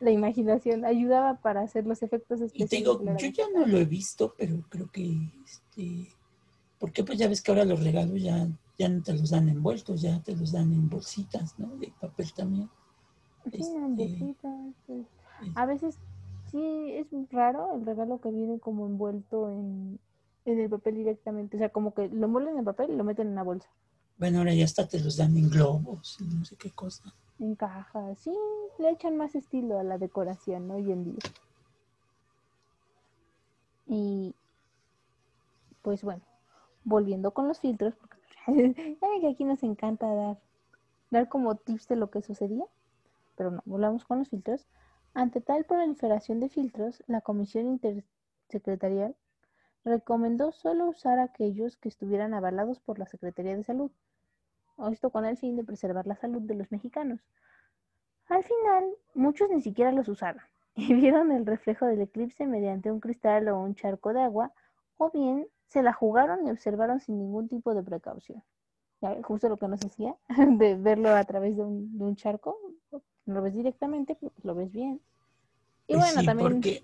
la 0.02 0.12
imaginación 0.12 0.84
ayudaba 0.84 1.36
para 1.36 1.62
hacer 1.62 1.88
los 1.88 2.04
efectos 2.04 2.42
especiales. 2.42 2.74
Y 2.74 2.76
digo, 2.76 3.02
yo 3.18 3.28
ya 3.30 3.46
no 3.56 3.66
lo 3.66 3.78
he 3.78 3.86
visto, 3.86 4.36
pero 4.38 4.62
creo 4.68 4.92
que, 4.92 5.32
este, 5.46 6.10
porque 6.78 7.06
pues 7.06 7.18
ya 7.18 7.30
ves 7.30 7.42
que 7.42 7.52
ahora 7.52 7.64
los 7.64 7.82
regalos 7.82 8.22
ya, 8.22 8.50
ya 8.78 8.90
no 8.90 9.02
te 9.02 9.14
los 9.14 9.30
dan 9.30 9.48
envueltos, 9.48 10.02
ya 10.02 10.22
te 10.22 10.36
los 10.36 10.52
dan 10.52 10.74
en 10.74 10.90
bolsitas, 10.90 11.58
¿no? 11.58 11.68
De 11.78 11.94
papel 12.02 12.34
también. 12.34 12.70
Sí, 13.50 13.62
en 13.74 13.98
este, 13.98 14.18
bolsitas. 14.18 14.76
Pues. 14.88 15.06
A 15.56 15.66
veces 15.66 15.96
sí 16.52 16.92
es 16.98 17.08
raro 17.32 17.76
el 17.76 17.86
regalo 17.86 18.20
que 18.20 18.30
viene 18.30 18.60
como 18.60 18.88
envuelto 18.88 19.50
en, 19.50 20.00
el 20.44 20.70
papel 20.70 20.96
directamente. 20.96 21.56
O 21.56 21.60
sea, 21.60 21.70
como 21.70 21.94
que 21.94 22.10
lo 22.10 22.26
envuelven 22.26 22.58
en 22.58 22.66
papel 22.66 22.92
y 22.92 22.98
lo 22.98 23.06
meten 23.06 23.28
en 23.28 23.34
una 23.34 23.44
bolsa. 23.44 23.70
Bueno, 24.22 24.38
ahora 24.38 24.54
ya 24.54 24.66
hasta 24.66 24.88
te 24.88 25.00
los 25.00 25.18
dan 25.18 25.36
en 25.36 25.50
globos 25.50 26.18
y 26.22 26.26
no 26.26 26.46
sé 26.46 26.56
qué 26.56 26.70
cosa. 26.70 27.12
En 27.40 27.56
cajas, 27.56 28.20
sí, 28.20 28.32
le 28.78 28.92
echan 28.92 29.18
más 29.18 29.34
estilo 29.34 29.80
a 29.80 29.84
la 29.84 29.98
decoración 29.98 30.70
hoy 30.70 30.92
en 30.92 31.04
día. 31.06 31.24
Y 33.88 34.36
pues 35.82 36.04
bueno, 36.04 36.22
volviendo 36.84 37.32
con 37.32 37.48
los 37.48 37.60
filtros, 37.60 37.96
porque 37.96 38.20
que 39.22 39.28
aquí 39.28 39.44
nos 39.44 39.64
encanta 39.64 40.06
dar, 40.14 40.40
dar 41.10 41.28
como 41.28 41.56
tips 41.56 41.88
de 41.88 41.96
lo 41.96 42.12
que 42.12 42.22
sucedía, 42.22 42.66
pero 43.36 43.50
no, 43.50 43.64
volvamos 43.66 44.06
con 44.06 44.20
los 44.20 44.30
filtros. 44.30 44.68
Ante 45.16 45.42
tal 45.42 45.66
proliferación 45.66 46.40
de 46.40 46.50
filtros, 46.50 47.04
la 47.08 47.22
Comisión 47.22 47.66
Intersecretarial 47.66 49.16
recomendó 49.84 50.52
solo 50.52 50.90
usar 50.90 51.18
aquellos 51.18 51.76
que 51.76 51.90
estuvieran 51.90 52.36
avalados 52.36 52.80
por 52.80 53.00
la 53.00 53.08
Secretaría 53.08 53.58
de 53.58 53.64
Salud, 53.64 53.90
esto 54.90 55.10
con 55.10 55.26
el 55.26 55.38
fin 55.38 55.56
de 55.56 55.64
preservar 55.64 56.08
la 56.08 56.16
salud 56.16 56.42
de 56.42 56.56
los 56.56 56.72
mexicanos. 56.72 57.20
Al 58.28 58.44
final, 58.44 58.86
muchos 59.14 59.50
ni 59.50 59.62
siquiera 59.62 59.92
los 59.92 60.08
usaron 60.08 60.44
y 60.76 60.94
vieron 60.94 61.32
el 61.32 61.46
reflejo 61.46 61.86
del 61.86 62.02
eclipse 62.02 62.48
mediante 62.48 62.92
un 62.92 63.00
cristal 63.00 63.48
o 63.50 63.60
un 63.60 63.76
charco 63.76 64.14
de 64.14 64.22
agua, 64.22 64.52
o 64.98 65.12
bien 65.12 65.48
se 65.68 65.84
la 65.84 65.94
jugaron 65.94 66.46
y 66.46 66.52
observaron 66.52 67.00
sin 67.00 67.18
ningún 67.18 67.48
tipo 67.48 67.74
de 67.74 67.84
precaución. 67.84 68.44
Justo 69.24 69.50
lo 69.50 69.58
que 69.58 69.68
nos 69.68 69.80
decía, 69.80 70.16
de 70.58 70.76
verlo 70.76 71.10
a 71.16 71.24
través 71.24 71.58
de 71.58 71.64
un, 71.64 71.98
de 71.98 72.04
un 72.04 72.16
charco, 72.16 72.58
lo 73.26 73.42
ves 73.42 73.54
directamente, 73.54 74.18
lo 74.44 74.56
ves 74.56 74.72
bien. 74.72 75.02
Y 75.88 75.96
bueno, 75.96 76.24
también... 76.24 76.52
Porque 76.52 76.84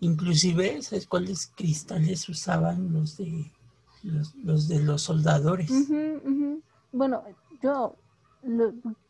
inclusive, 0.00 0.80
¿sabes 0.82 1.06
cuáles 1.06 1.48
cristales 1.48 2.28
usaban 2.28 2.92
los 2.92 3.16
de 3.18 3.50
los, 4.02 4.68
de 4.68 4.80
los 4.80 5.02
soldadores? 5.02 5.70
Bueno, 6.92 7.22
yo 7.62 7.94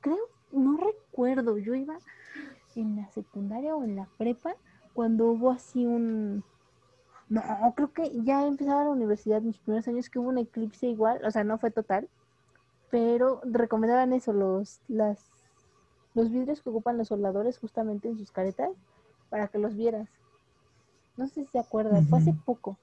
creo, 0.00 0.18
no 0.52 0.76
recuerdo, 0.76 1.58
yo 1.58 1.74
iba 1.74 1.96
en 2.76 2.96
la 2.96 3.08
secundaria 3.10 3.74
o 3.74 3.84
en 3.84 3.96
la 3.96 4.08
prepa 4.18 4.54
cuando 4.94 5.26
hubo 5.26 5.50
así 5.50 5.86
un... 5.86 6.44
No, 7.28 7.42
creo 7.76 7.92
que 7.92 8.10
ya 8.22 8.46
empezaba 8.46 8.84
la 8.84 8.90
universidad, 8.90 9.40
mis 9.40 9.58
primeros 9.58 9.86
años, 9.86 10.10
que 10.10 10.18
hubo 10.18 10.30
un 10.30 10.38
eclipse 10.38 10.88
igual, 10.88 11.24
o 11.24 11.30
sea, 11.30 11.44
no 11.44 11.58
fue 11.58 11.70
total, 11.70 12.08
pero 12.90 13.40
recomendaban 13.44 14.12
eso, 14.12 14.32
los, 14.32 14.80
las 14.88 15.30
los 16.14 16.30
vidrios 16.30 16.60
que 16.60 16.70
ocupan 16.70 16.98
los 16.98 17.08
soldadores 17.08 17.58
justamente 17.58 18.08
en 18.08 18.18
sus 18.18 18.32
caretas 18.32 18.70
para 19.28 19.48
que 19.48 19.58
los 19.58 19.76
vieras. 19.76 20.08
No 21.16 21.26
sé 21.26 21.44
si 21.44 21.46
se 21.46 21.58
acuerdan, 21.58 22.06
fue 22.06 22.18
hace 22.18 22.34
poco. 22.44 22.76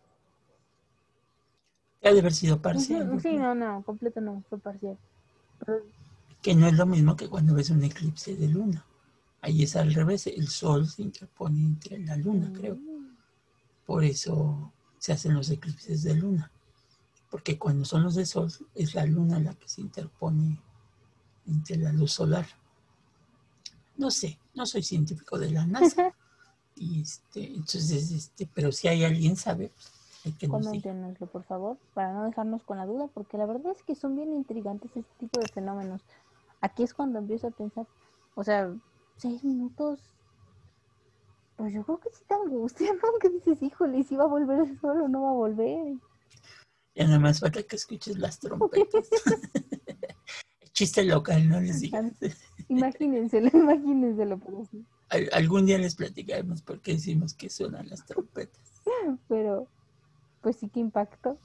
Ha 2.03 2.11
de 2.11 2.19
haber 2.19 2.33
sido 2.33 2.61
parcial. 2.61 3.19
Sí, 3.21 3.35
no, 3.35 3.55
no, 3.55 3.81
completo 3.83 4.21
no, 4.21 4.43
fue 4.49 4.59
parcial. 4.59 4.97
Que 6.41 6.55
no 6.55 6.67
es 6.67 6.73
lo 6.73 6.85
mismo 6.85 7.15
que 7.15 7.27
cuando 7.27 7.55
ves 7.55 7.69
un 7.69 7.83
eclipse 7.83 8.35
de 8.35 8.47
luna. 8.47 8.85
Ahí 9.41 9.63
es 9.63 9.75
al 9.75 9.93
revés, 9.93 10.27
el 10.27 10.47
sol 10.47 10.87
se 10.87 11.01
interpone 11.01 11.59
entre 11.61 11.99
la 11.99 12.15
luna, 12.15 12.51
creo. 12.53 12.75
Mm. 12.75 13.15
Por 13.85 14.03
eso 14.03 14.71
se 14.99 15.13
hacen 15.13 15.33
los 15.33 15.49
eclipses 15.49 16.03
de 16.03 16.15
luna. 16.15 16.51
Porque 17.29 17.57
cuando 17.57 17.85
son 17.85 18.03
los 18.03 18.15
de 18.15 18.25
sol, 18.25 18.51
es 18.73 18.95
la 18.95 19.05
luna 19.05 19.39
la 19.39 19.53
que 19.53 19.67
se 19.67 19.81
interpone 19.81 20.59
entre 21.45 21.77
la 21.77 21.91
luz 21.91 22.13
solar. 22.13 22.47
No 23.97 24.11
sé, 24.11 24.37
no 24.53 24.65
soy 24.65 24.83
científico 24.83 25.37
de 25.37 25.51
la 25.51 25.65
NASA. 25.65 26.13
y 26.75 27.01
este, 27.01 27.47
entonces, 27.47 28.11
este, 28.11 28.47
pero 28.53 28.71
si 28.71 28.87
hay 28.87 29.03
alguien 29.03 29.35
sabe, 29.35 29.69
pues, 29.69 29.91
Coméntenoslo, 30.49 31.27
por 31.27 31.43
favor, 31.43 31.77
para 31.93 32.13
no 32.13 32.25
dejarnos 32.25 32.63
con 32.63 32.77
la 32.77 32.85
duda, 32.85 33.07
porque 33.13 33.37
la 33.37 33.45
verdad 33.45 33.71
es 33.71 33.83
que 33.83 33.95
son 33.95 34.15
bien 34.15 34.33
intrigantes 34.33 34.95
este 34.95 35.13
tipo 35.19 35.39
de 35.39 35.47
fenómenos. 35.47 36.01
Aquí 36.61 36.83
es 36.83 36.93
cuando 36.93 37.19
empiezo 37.19 37.47
a 37.47 37.51
pensar, 37.51 37.85
o 38.35 38.43
sea, 38.43 38.73
seis 39.17 39.43
minutos, 39.43 39.99
pues 41.55 41.73
yo 41.73 41.83
creo 41.83 41.99
que 41.99 42.09
sí 42.11 42.23
te 42.27 42.35
angustia, 42.35 42.93
¿no? 42.93 43.19
Que 43.19 43.29
dices, 43.29 43.61
híjole, 43.61 44.03
si 44.03 44.15
va 44.15 44.25
a 44.25 44.27
volver 44.27 44.59
el 44.59 44.79
sol 44.79 45.01
o 45.01 45.07
no 45.07 45.23
va 45.23 45.29
a 45.29 45.33
volver. 45.33 45.97
Ya 46.95 47.05
nada 47.05 47.19
más 47.19 47.39
falta 47.39 47.63
que 47.63 47.75
escuches 47.75 48.17
las 48.17 48.39
trompetas. 48.39 49.09
Chiste 50.73 51.03
local, 51.03 51.49
no 51.49 51.59
les 51.59 51.81
digas. 51.81 52.13
Imagínenselo, 52.67 53.49
imagínenselo. 53.53 54.37
Pero 54.39 54.65
sí. 54.65 54.85
algún 55.31 55.65
día 55.65 55.79
les 55.79 55.95
platicaremos 55.95 56.61
por 56.61 56.81
qué 56.81 56.93
decimos 56.93 57.33
que 57.33 57.49
suenan 57.49 57.89
las 57.89 58.05
trompetas. 58.05 58.81
Pero, 59.27 59.67
pues 60.47 60.55
sí 60.55 60.69
que 60.69 60.79
impactó. 60.79 61.35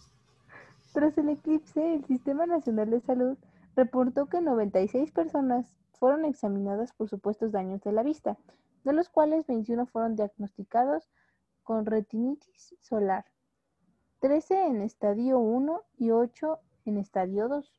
Tras 0.92 1.18
el 1.18 1.28
eclipse, 1.30 1.94
el 1.96 2.04
Sistema 2.04 2.46
Nacional 2.46 2.88
de 2.88 3.00
Salud 3.00 3.36
reportó 3.74 4.26
que 4.26 4.40
96 4.40 5.10
personas 5.10 5.74
fueron 5.94 6.24
examinadas 6.24 6.92
por 6.92 7.08
supuestos 7.08 7.50
daños 7.50 7.82
de 7.82 7.90
la 7.90 8.04
vista, 8.04 8.38
de 8.84 8.92
los 8.92 9.08
cuales 9.08 9.44
21 9.48 9.86
fueron 9.86 10.14
diagnosticados 10.14 11.10
con 11.64 11.84
retinitis 11.84 12.76
solar, 12.80 13.24
13 14.20 14.66
en 14.66 14.82
estadio 14.82 15.40
1 15.40 15.82
y 15.98 16.12
8 16.12 16.60
en 16.84 16.98
estadio 16.98 17.48
2. 17.48 17.72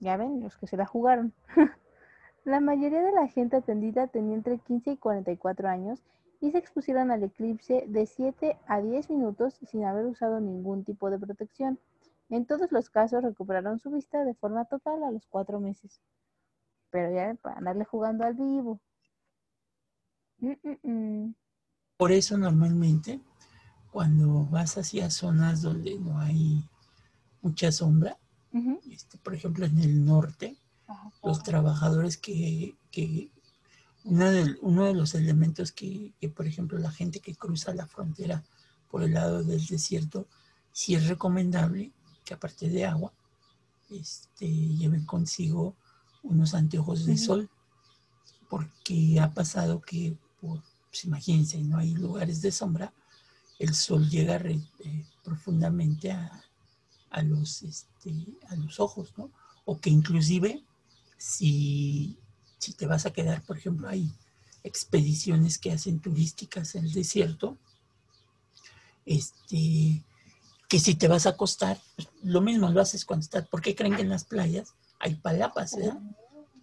Ya 0.00 0.18
ven, 0.18 0.42
los 0.42 0.58
que 0.58 0.66
se 0.66 0.76
la 0.76 0.84
jugaron. 0.84 1.32
La 2.44 2.60
mayoría 2.60 3.00
de 3.00 3.12
la 3.12 3.26
gente 3.26 3.56
atendida 3.56 4.06
tenía 4.06 4.34
entre 4.34 4.58
15 4.58 4.90
y 4.90 4.96
44 4.98 5.66
años 5.66 6.04
y 6.40 6.50
se 6.50 6.58
expusieron 6.58 7.10
al 7.10 7.24
eclipse 7.24 7.84
de 7.88 8.06
7 8.06 8.58
a 8.66 8.80
10 8.80 9.10
minutos 9.10 9.58
sin 9.70 9.84
haber 9.84 10.06
usado 10.06 10.40
ningún 10.40 10.84
tipo 10.84 11.10
de 11.10 11.18
protección. 11.18 11.78
En 12.30 12.46
todos 12.46 12.70
los 12.70 12.90
casos 12.90 13.24
recuperaron 13.24 13.78
su 13.78 13.90
vista 13.90 14.24
de 14.24 14.34
forma 14.34 14.64
total 14.66 15.02
a 15.02 15.10
los 15.10 15.26
cuatro 15.26 15.60
meses. 15.60 16.00
Pero 16.90 17.14
ya 17.14 17.34
para 17.34 17.58
andarle 17.58 17.84
jugando 17.84 18.24
al 18.24 18.34
vivo. 18.34 18.80
Mm, 20.38 20.52
mm, 20.62 20.90
mm. 20.90 21.34
Por 21.96 22.12
eso 22.12 22.38
normalmente 22.38 23.20
cuando 23.90 24.46
vas 24.46 24.78
hacia 24.78 25.10
zonas 25.10 25.62
donde 25.62 25.98
no 25.98 26.20
hay 26.20 26.62
mucha 27.42 27.72
sombra, 27.72 28.16
este, 28.90 29.18
por 29.18 29.34
ejemplo 29.34 29.66
en 29.66 29.78
el 29.78 30.04
norte, 30.04 30.56
los 31.22 31.42
trabajadores 31.42 32.16
que, 32.16 32.76
uno, 34.04 34.30
de, 34.30 34.56
uno 34.62 34.84
de 34.84 34.94
los 34.94 35.14
elementos 35.14 35.72
que, 35.72 36.12
por 36.34 36.46
ejemplo, 36.46 36.78
la 36.78 36.90
gente 36.90 37.20
que 37.20 37.34
cruza 37.34 37.74
la 37.74 37.86
frontera 37.86 38.44
por 38.90 39.02
el 39.02 39.14
lado 39.14 39.44
del 39.44 39.64
desierto, 39.66 40.26
sí 40.72 40.94
es 40.94 41.08
recomendable 41.08 41.92
que 42.24 42.34
aparte 42.34 42.68
de 42.68 42.86
agua, 42.86 43.12
este, 43.90 44.46
lleven 44.46 45.04
consigo 45.04 45.74
unos 46.22 46.54
anteojos 46.54 47.06
de 47.06 47.16
sol, 47.16 47.50
porque 48.48 49.18
ha 49.20 49.32
pasado 49.32 49.80
que, 49.80 50.16
pues 50.40 51.04
imagínense, 51.04 51.58
no 51.62 51.78
hay 51.78 51.94
lugares 51.94 52.40
de 52.40 52.52
sombra, 52.52 52.92
el 53.58 53.74
sol 53.74 54.08
llega 54.08 54.36
eh, 54.36 54.60
profundamente 55.24 56.12
a, 56.12 56.42
a, 57.10 57.22
los, 57.22 57.62
este, 57.62 58.14
a 58.48 58.56
los 58.56 58.80
ojos, 58.80 59.12
¿no? 59.16 59.30
O 59.64 59.80
que 59.80 59.90
inclusive 59.90 60.62
si, 61.16 62.16
si 62.58 62.72
te 62.72 62.86
vas 62.86 63.06
a 63.06 63.12
quedar, 63.12 63.42
por 63.42 63.56
ejemplo, 63.56 63.88
hay 63.88 64.12
expediciones 64.64 65.58
que 65.58 65.72
hacen 65.72 66.00
turísticas 66.00 66.74
en 66.74 66.84
el 66.84 66.92
desierto, 66.92 67.56
este, 69.06 70.04
que 70.68 70.78
si 70.78 70.94
te 70.94 71.08
vas 71.08 71.26
a 71.26 71.30
acostar, 71.30 71.80
pues, 71.96 72.08
lo 72.22 72.40
mismo 72.40 72.68
lo 72.68 72.80
haces 72.80 73.04
cuando 73.04 73.24
estás, 73.24 73.48
¿por 73.48 73.62
qué 73.62 73.74
creen 73.74 73.96
que 73.96 74.02
en 74.02 74.10
las 74.10 74.24
playas 74.24 74.74
hay 74.98 75.14
palapas, 75.14 75.76
¿verdad? 75.76 75.98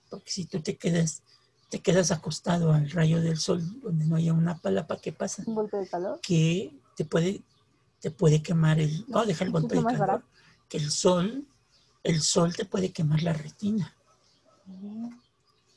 Porque 0.10 0.32
si 0.32 0.46
tú 0.46 0.62
te 0.62 0.78
quedas, 0.78 1.24
te 1.70 1.80
quedas 1.80 2.12
acostado 2.12 2.72
al 2.72 2.90
rayo 2.92 3.22
del 3.22 3.38
sol 3.38 3.82
donde 3.82 4.06
no 4.06 4.16
haya 4.16 4.34
una 4.34 4.60
palapa, 4.60 4.98
¿qué 4.98 5.12
pasa? 5.12 5.44
¿Un 5.48 5.56
golpe 5.56 5.78
de 5.78 5.88
calor? 5.88 6.20
Que 6.22 6.78
te 6.96 7.06
puede, 7.06 7.42
te 8.00 8.12
puede 8.12 8.44
quemar 8.44 8.80
el, 8.80 9.06
no, 9.08 9.25
deja 9.25 9.44
el 9.44 9.52
golpe 9.52 9.75
de 9.75 9.84
calor, 9.84 10.24
que 10.70 10.78
el 10.78 10.92
sol, 10.92 11.48
el 12.04 12.22
sol 12.22 12.56
te 12.56 12.66
puede 12.66 12.92
quemar 12.92 13.24
la 13.24 13.34
retina. 13.34 13.96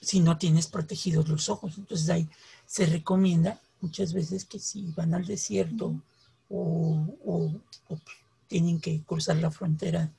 Si 0.00 0.20
no 0.20 0.38
tienes 0.38 0.66
protegidos 0.66 1.28
los 1.28 1.48
ojos. 1.48 1.78
Entonces 1.78 2.08
ahí 2.10 2.28
se 2.66 2.86
recomienda 2.86 3.60
muchas 3.80 4.12
veces 4.12 4.44
que 4.44 4.58
si 4.58 4.92
van 4.96 5.14
al 5.14 5.26
desierto 5.26 5.94
o, 6.50 7.52
tienen 8.46 8.80
que 8.80 9.02
cruzar 9.02 9.36
la 9.36 9.50
frontera 9.50 10.10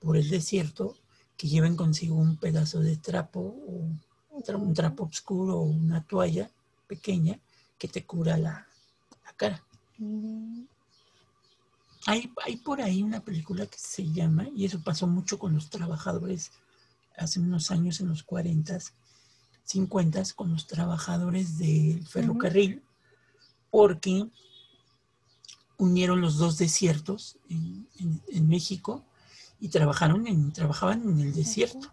por 0.00 0.16
el 0.16 0.28
desierto, 0.28 0.96
que 1.36 1.46
lleven 1.46 1.76
consigo 1.76 2.16
un 2.16 2.36
pedazo 2.36 2.80
de 2.80 2.96
trapo 2.96 3.40
o 3.40 3.84
un 4.30 4.74
trapo 4.74 5.04
oscuro 5.04 5.58
o 5.60 5.62
una 5.62 6.02
toalla 6.02 6.50
pequeña 6.88 7.38
que 7.78 7.86
te 7.86 8.04
cura 8.04 8.36
la, 8.36 8.66
cara. 9.36 9.62
Hay, 12.06 12.32
hay 12.44 12.56
por 12.56 12.82
ahí 12.82 13.02
una 13.02 13.20
película 13.20 13.66
que 13.66 13.78
se 13.78 14.10
llama, 14.10 14.48
y 14.56 14.64
eso 14.64 14.80
pasó 14.80 15.06
mucho 15.06 15.38
con 15.38 15.54
los 15.54 15.70
trabajadores 15.70 16.50
hace 17.16 17.38
unos 17.38 17.70
años, 17.70 18.00
en 18.00 18.08
los 18.08 18.22
40, 18.22 18.78
50, 19.70 20.22
con 20.34 20.50
los 20.52 20.66
trabajadores 20.66 21.58
del 21.58 22.06
ferrocarril, 22.06 22.82
porque 23.70 24.28
unieron 25.78 26.20
los 26.20 26.36
dos 26.38 26.58
desiertos 26.58 27.38
en, 27.48 27.88
México 28.48 29.04
y 29.60 29.68
trabajaron 29.68 30.26
en, 30.26 30.52
trabajaban 30.52 31.08
en 31.08 31.20
el 31.20 31.32
desierto. 31.32 31.92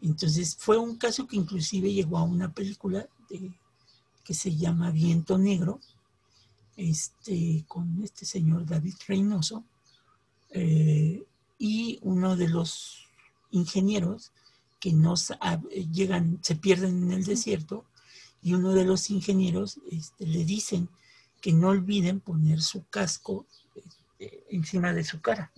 Entonces 0.00 0.56
fue 0.58 0.78
un 0.78 0.96
caso 0.96 1.26
que 1.26 1.36
inclusive 1.36 1.92
llegó 1.92 2.16
a 2.18 2.22
una 2.22 2.52
película 2.52 3.06
que 4.24 4.34
se 4.34 4.56
llama 4.56 4.90
Viento 4.90 5.36
Negro, 5.36 5.80
este, 6.76 7.64
con 7.68 8.02
este 8.02 8.24
señor 8.24 8.64
David 8.64 8.94
Reynoso, 9.06 9.64
eh, 10.50 11.22
y 11.58 11.98
uno 12.02 12.36
de 12.36 12.48
los 12.48 13.06
ingenieros 13.50 14.32
que 14.82 14.92
nos 14.92 15.32
llegan, 15.92 16.40
se 16.42 16.56
pierden 16.56 17.04
en 17.04 17.12
el 17.12 17.24
desierto, 17.24 17.84
y 18.42 18.54
uno 18.54 18.72
de 18.72 18.84
los 18.84 19.10
ingenieros 19.10 19.78
este, 19.88 20.26
le 20.26 20.44
dicen 20.44 20.88
que 21.40 21.52
no 21.52 21.68
olviden 21.68 22.18
poner 22.18 22.60
su 22.60 22.84
casco 22.88 23.46
este, 23.76 24.44
encima 24.50 24.92
de 24.92 25.04
su 25.04 25.20
cara 25.20 25.52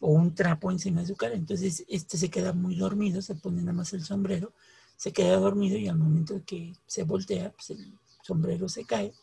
o 0.00 0.12
un 0.12 0.34
trapo 0.34 0.70
encima 0.70 1.00
de 1.00 1.06
su 1.06 1.16
cara. 1.16 1.36
Entonces 1.36 1.86
este 1.88 2.18
se 2.18 2.28
queda 2.28 2.52
muy 2.52 2.74
dormido, 2.74 3.22
se 3.22 3.34
pone 3.34 3.62
nada 3.62 3.72
más 3.72 3.94
el 3.94 4.04
sombrero, 4.04 4.52
se 4.94 5.10
queda 5.10 5.38
dormido 5.38 5.78
y 5.78 5.88
al 5.88 5.96
momento 5.96 6.42
que 6.44 6.74
se 6.86 7.04
voltea, 7.04 7.50
pues 7.52 7.70
el 7.70 7.98
sombrero 8.22 8.68
se 8.68 8.84
cae. 8.84 9.14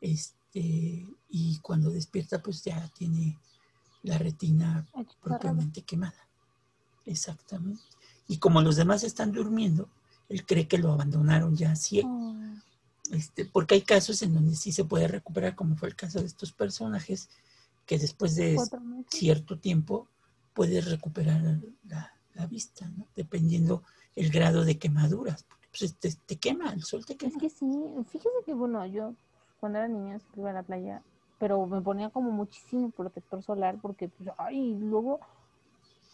Este, 0.00 1.06
y 1.28 1.58
cuando 1.62 1.88
despierta, 1.88 2.42
pues 2.42 2.64
ya 2.64 2.88
tiene 2.88 3.38
la 4.02 4.18
retina 4.18 4.84
propiamente 5.22 5.82
quemada. 5.82 6.28
Exactamente. 7.06 7.82
Y 8.26 8.38
como 8.38 8.60
los 8.62 8.76
demás 8.76 9.04
están 9.04 9.32
durmiendo, 9.32 9.88
él 10.28 10.44
cree 10.46 10.66
que 10.66 10.78
lo 10.78 10.92
abandonaron 10.92 11.56
ya 11.56 11.76
ciego. 11.76 12.08
Oh. 12.08 12.34
Este, 13.10 13.44
porque 13.44 13.74
hay 13.74 13.82
casos 13.82 14.22
en 14.22 14.34
donde 14.34 14.56
sí 14.56 14.72
se 14.72 14.84
puede 14.84 15.08
recuperar, 15.08 15.54
como 15.54 15.76
fue 15.76 15.88
el 15.88 15.96
caso 15.96 16.20
de 16.20 16.26
estos 16.26 16.52
personajes, 16.52 17.28
que 17.86 17.98
después 17.98 18.34
de 18.34 18.58
cierto 19.08 19.58
tiempo 19.58 20.08
puedes 20.54 20.88
recuperar 20.90 21.60
la, 21.84 22.46
vista, 22.46 22.88
¿no? 22.88 23.06
dependiendo 23.14 23.82
el 24.16 24.30
grado 24.30 24.64
de 24.64 24.78
quemaduras. 24.78 25.44
Pues 25.76 25.94
te, 25.96 26.36
quema, 26.36 26.72
el 26.72 26.84
sol 26.84 27.04
te 27.04 27.16
quema. 27.16 27.32
Es 27.32 27.40
que 27.40 27.50
sí, 27.50 27.66
fíjese 28.06 28.36
que 28.46 28.54
bueno, 28.54 28.84
yo 28.86 29.14
cuando 29.58 29.78
era 29.78 29.88
niña 29.88 30.20
iba 30.36 30.50
a 30.50 30.52
la 30.52 30.62
playa, 30.62 31.02
pero 31.38 31.66
me 31.66 31.80
ponía 31.80 32.10
como 32.10 32.30
muchísimo 32.30 32.90
protector 32.90 33.42
solar 33.42 33.78
porque, 33.82 34.08
pues, 34.08 34.30
ay, 34.38 34.76
luego 34.78 35.20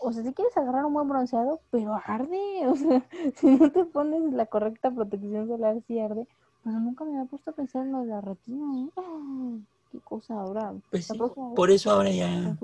o 0.00 0.12
sea, 0.12 0.22
si 0.22 0.33
quieres 0.33 0.57
agarrar 0.57 0.85
un 0.85 0.94
buen 0.94 1.09
bronceado, 1.09 1.61
pero 1.70 1.98
arde, 2.05 2.38
o 2.66 2.77
sea, 2.77 3.07
si 3.37 3.46
no 3.46 3.70
te 3.70 3.85
pones 3.85 4.33
la 4.33 4.46
correcta 4.46 4.90
protección 4.90 5.48
solar, 5.48 5.81
sí 5.87 5.98
arde. 5.98 6.27
Pero 6.62 6.79
nunca 6.79 7.05
me 7.05 7.16
había 7.16 7.31
puesto 7.31 7.51
a 7.51 7.55
pensar 7.55 7.87
en 7.87 7.92
lo 7.92 8.01
de 8.01 8.07
la 8.07 8.20
retina, 8.20 8.85
¿eh? 8.85 8.90
Qué 9.90 9.98
cosa 10.01 10.35
ahora. 10.35 10.72
Pues 10.90 11.09
por 11.57 11.68
eso 11.68 11.90
ahora 11.90 12.11
ya 12.12 12.57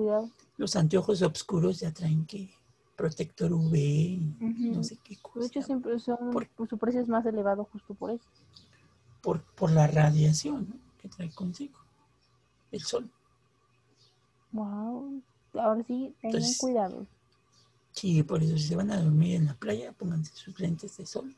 los 0.55 0.75
anteojos 0.77 1.21
oscuros 1.21 1.81
ya 1.81 1.91
traen 1.91 2.25
que 2.25 2.49
protector 2.95 3.51
UV, 3.51 4.19
no 4.39 4.81
sé 4.81 4.97
qué 5.03 5.17
cosa. 5.17 5.41
De 5.41 5.45
hecho, 5.47 5.61
siempre 5.61 5.99
son, 5.99 6.31
por, 6.31 6.47
su 6.69 6.77
precio 6.77 7.01
es 7.01 7.09
más 7.09 7.25
elevado 7.25 7.65
justo 7.65 7.93
por 7.95 8.11
eso. 8.11 8.23
Por, 9.21 9.41
por 9.41 9.71
la 9.71 9.87
radiación 9.87 10.79
que 11.01 11.09
trae 11.09 11.29
consigo 11.31 11.77
el 12.71 12.81
sol. 12.81 13.09
Wow. 14.53 15.21
Ahora 15.53 15.83
sí, 15.83 16.15
tengan 16.21 16.41
cuidado. 16.59 17.05
Sí, 17.97 18.21
por 18.21 18.43
eso 18.43 18.55
si 18.55 18.67
se 18.67 18.75
van 18.75 18.91
a 18.91 19.01
dormir 19.01 19.37
en 19.37 19.47
la 19.47 19.55
playa, 19.55 19.91
pónganse 19.91 20.31
sus 20.35 20.59
lentes 20.59 20.97
de 20.97 21.07
sol. 21.07 21.35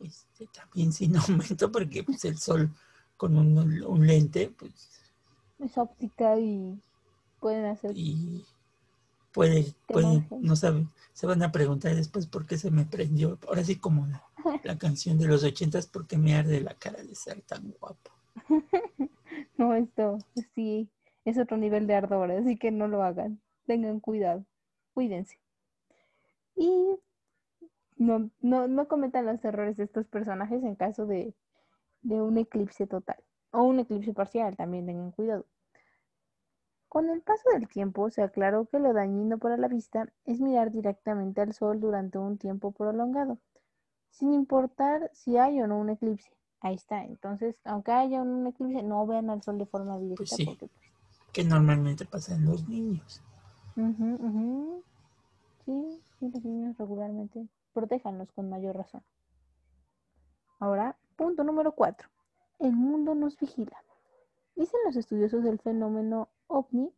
Este, 0.00 0.46
también 0.46 0.94
sin 0.94 1.14
aumento, 1.18 1.70
porque 1.70 2.02
pues, 2.02 2.24
el 2.24 2.38
sol 2.38 2.70
con 3.18 3.36
un, 3.36 4.06
lente, 4.06 4.50
pues... 4.58 4.72
Es 5.58 5.76
óptica 5.76 6.38
y 6.38 6.80
pueden 7.38 7.66
hacer... 7.66 7.92
Y 7.94 8.46
puede, 9.30 9.74
no 10.40 10.56
saben, 10.56 10.88
se 11.12 11.26
van 11.26 11.42
a 11.42 11.52
preguntar 11.52 11.94
después 11.94 12.26
por 12.26 12.46
qué 12.46 12.56
se 12.56 12.70
me 12.70 12.86
prendió. 12.86 13.38
Ahora 13.46 13.62
sí 13.62 13.76
como 13.76 14.06
la, 14.06 14.78
canción 14.78 15.18
de 15.18 15.26
los 15.26 15.44
ochentas, 15.44 15.86
porque 15.86 16.16
me 16.16 16.34
arde 16.34 16.62
la 16.62 16.72
cara 16.72 17.02
de 17.02 17.14
ser 17.14 17.42
tan 17.42 17.74
guapo. 17.78 18.10
no, 19.58 19.74
esto 19.74 20.16
sí 20.54 20.88
es 21.26 21.36
otro 21.36 21.58
nivel 21.58 21.86
de 21.86 21.94
ardor, 21.94 22.30
así 22.30 22.56
que 22.56 22.70
no 22.70 22.88
lo 22.88 23.02
hagan. 23.02 23.38
Tengan 23.66 24.00
cuidado, 24.00 24.46
cuídense. 24.94 25.43
Y 26.56 26.98
no, 27.96 28.30
no, 28.40 28.68
no 28.68 28.88
cometan 28.88 29.26
los 29.26 29.44
errores 29.44 29.76
de 29.76 29.84
estos 29.84 30.06
personajes 30.06 30.62
en 30.62 30.74
caso 30.74 31.06
de, 31.06 31.34
de 32.02 32.20
un 32.20 32.38
eclipse 32.38 32.86
total 32.86 33.16
o 33.50 33.62
un 33.62 33.78
eclipse 33.78 34.12
parcial, 34.12 34.56
también 34.56 34.86
tengan 34.86 35.12
cuidado. 35.12 35.46
Con 36.88 37.08
el 37.08 37.22
paso 37.22 37.42
del 37.52 37.68
tiempo 37.68 38.10
se 38.10 38.22
aclaró 38.22 38.66
que 38.66 38.78
lo 38.78 38.92
dañino 38.92 39.38
para 39.38 39.56
la 39.56 39.68
vista 39.68 40.12
es 40.24 40.40
mirar 40.40 40.70
directamente 40.70 41.40
al 41.40 41.52
sol 41.52 41.80
durante 41.80 42.18
un 42.18 42.38
tiempo 42.38 42.72
prolongado, 42.72 43.38
sin 44.10 44.32
importar 44.32 45.10
si 45.12 45.36
hay 45.36 45.60
o 45.60 45.66
no 45.66 45.78
un 45.78 45.90
eclipse. 45.90 46.30
Ahí 46.60 46.76
está. 46.76 47.04
Entonces, 47.04 47.56
aunque 47.64 47.92
haya 47.92 48.22
un 48.22 48.46
eclipse, 48.46 48.82
no 48.82 49.06
vean 49.06 49.28
al 49.28 49.42
sol 49.42 49.58
de 49.58 49.66
forma 49.66 49.98
directa. 49.98 50.16
Pues 50.16 50.30
sí, 50.30 50.44
porque, 50.46 50.68
pues, 50.68 51.20
que 51.32 51.44
normalmente 51.44 52.04
pasa 52.06 52.34
en 52.34 52.44
los 52.46 52.66
niños. 52.68 53.22
Sí, 55.64 56.02
los 56.20 56.44
niños 56.44 56.76
regularmente. 56.76 57.48
Protéjanlos 57.72 58.30
con 58.32 58.50
mayor 58.50 58.76
razón. 58.76 59.02
Ahora, 60.58 60.96
punto 61.16 61.42
número 61.42 61.72
4. 61.72 62.08
El 62.60 62.72
mundo 62.72 63.14
nos 63.14 63.38
vigila. 63.38 63.82
Dicen 64.54 64.80
los 64.84 64.96
estudiosos 64.96 65.42
del 65.42 65.58
fenómeno 65.58 66.28
ovni 66.46 66.92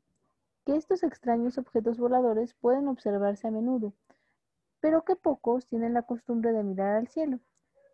que 0.65 0.77
estos 0.77 1.05
extraños 1.05 1.59
objetos 1.59 1.97
voladores 1.97 2.55
pueden 2.55 2.89
observarse 2.89 3.47
a 3.47 3.53
menudo, 3.53 3.95
pero 4.81 5.05
que 5.05 5.15
pocos 5.15 5.67
tienen 5.69 5.95
la 5.95 6.03
costumbre 6.03 6.53
de 6.53 6.65
mirar 6.65 6.97
al 6.97 7.09
cielo. 7.09 7.39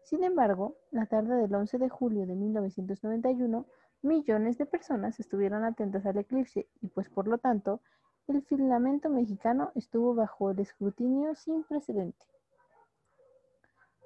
Sin 0.02 0.24
embargo, 0.24 0.76
la 0.90 1.06
tarde 1.06 1.36
del 1.36 1.54
11 1.54 1.78
de 1.78 1.88
julio 1.90 2.26
de 2.26 2.34
1991, 2.34 3.66
millones 4.00 4.58
de 4.58 4.66
personas 4.66 5.20
estuvieron 5.20 5.64
atentas 5.64 6.06
al 6.06 6.16
eclipse 6.16 6.66
y 6.80 6.88
pues 6.88 7.08
por 7.08 7.28
lo 7.28 7.38
tanto 7.38 7.82
el 8.28 8.42
Parlamento 8.42 9.08
mexicano 9.08 9.72
estuvo 9.74 10.14
bajo 10.14 10.50
el 10.50 10.58
escrutinio 10.60 11.34
sin 11.34 11.64
precedente. 11.64 12.24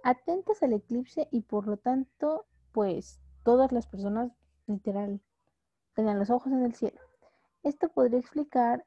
Atentas 0.03 0.63
al 0.63 0.73
eclipse 0.73 1.29
y 1.31 1.43
por 1.43 1.67
lo 1.67 1.77
tanto, 1.77 2.47
pues 2.73 3.21
todas 3.43 3.73
las 3.73 3.87
personas, 3.87 4.33
literal, 4.67 5.21
tenían 5.95 6.19
los 6.19 6.31
ojos 6.31 6.53
en 6.53 6.65
el 6.65 6.75
cielo. 6.75 7.01
Esto 7.63 7.89
podría 7.89 8.21
explicar 8.21 8.85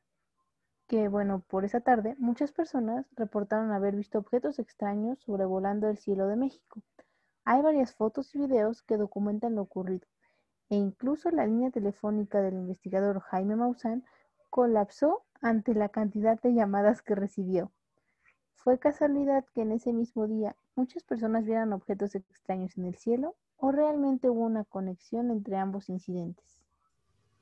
que, 0.87 1.07
bueno, 1.07 1.43
por 1.47 1.65
esa 1.65 1.81
tarde 1.81 2.15
muchas 2.17 2.51
personas 2.51 3.05
reportaron 3.15 3.71
haber 3.71 3.95
visto 3.95 4.17
objetos 4.17 4.59
extraños 4.59 5.19
sobrevolando 5.19 5.87
el 5.87 5.97
cielo 5.97 6.27
de 6.27 6.35
México. 6.35 6.81
Hay 7.45 7.61
varias 7.61 7.93
fotos 7.93 8.33
y 8.33 8.39
videos 8.39 8.81
que 8.81 8.97
documentan 8.97 9.55
lo 9.55 9.61
ocurrido, 9.61 10.07
e 10.69 10.75
incluso 10.75 11.29
la 11.31 11.45
línea 11.45 11.71
telefónica 11.71 12.41
del 12.41 12.55
investigador 12.55 13.19
Jaime 13.19 13.55
Maussan 13.55 14.03
colapsó 14.49 15.23
ante 15.41 15.73
la 15.73 15.89
cantidad 15.89 16.39
de 16.41 16.53
llamadas 16.53 17.01
que 17.01 17.15
recibió. 17.15 17.71
¿Fue 18.55 18.77
casualidad 18.77 19.45
que 19.53 19.62
en 19.62 19.71
ese 19.71 19.93
mismo 19.93 20.27
día 20.27 20.55
muchas 20.75 21.03
personas 21.03 21.45
vieran 21.45 21.73
objetos 21.73 22.15
extraños 22.15 22.77
en 22.77 22.85
el 22.85 22.95
cielo 22.95 23.35
o 23.57 23.71
realmente 23.71 24.29
hubo 24.29 24.41
una 24.41 24.65
conexión 24.65 25.31
entre 25.31 25.57
ambos 25.57 25.89
incidentes? 25.89 26.45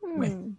Bueno, 0.02 0.56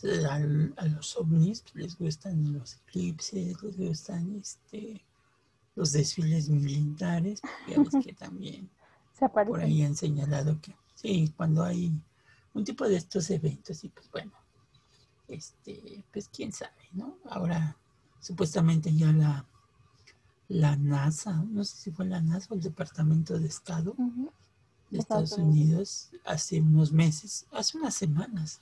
pues, 0.00 0.24
a, 0.24 0.38
los 0.86 1.16
ovnis 1.16 1.64
les 1.74 1.98
gustan 1.98 2.52
los 2.52 2.76
eclipses, 2.76 3.62
les 3.62 3.76
gustan 3.76 4.36
este, 4.40 5.04
los 5.74 5.92
desfiles 5.92 6.48
militares, 6.48 7.42
digamos 7.66 7.94
que 8.04 8.14
también 8.14 8.70
por 9.46 9.60
ahí 9.60 9.82
han 9.82 9.96
señalado 9.96 10.58
que 10.60 10.74
sí, 10.94 11.32
cuando 11.36 11.62
hay 11.62 11.92
un 12.54 12.64
tipo 12.64 12.88
de 12.88 12.96
estos 12.96 13.30
eventos, 13.30 13.84
y 13.84 13.90
pues 13.90 14.10
bueno, 14.10 14.32
este, 15.30 16.04
pues 16.12 16.28
quién 16.28 16.52
sabe, 16.52 16.88
¿no? 16.92 17.18
Ahora, 17.28 17.76
supuestamente 18.20 18.94
ya 18.94 19.12
la, 19.12 19.46
la 20.48 20.76
NASA, 20.76 21.44
no 21.48 21.64
sé 21.64 21.76
si 21.76 21.90
fue 21.90 22.06
la 22.06 22.20
NASA 22.20 22.48
o 22.50 22.54
el 22.54 22.60
Departamento 22.60 23.38
de 23.38 23.46
Estado 23.46 23.94
de 24.90 24.98
Estados 24.98 25.32
Unidos 25.32 26.10
hace 26.24 26.60
unos 26.60 26.92
meses, 26.92 27.46
hace 27.52 27.78
unas 27.78 27.94
semanas, 27.94 28.60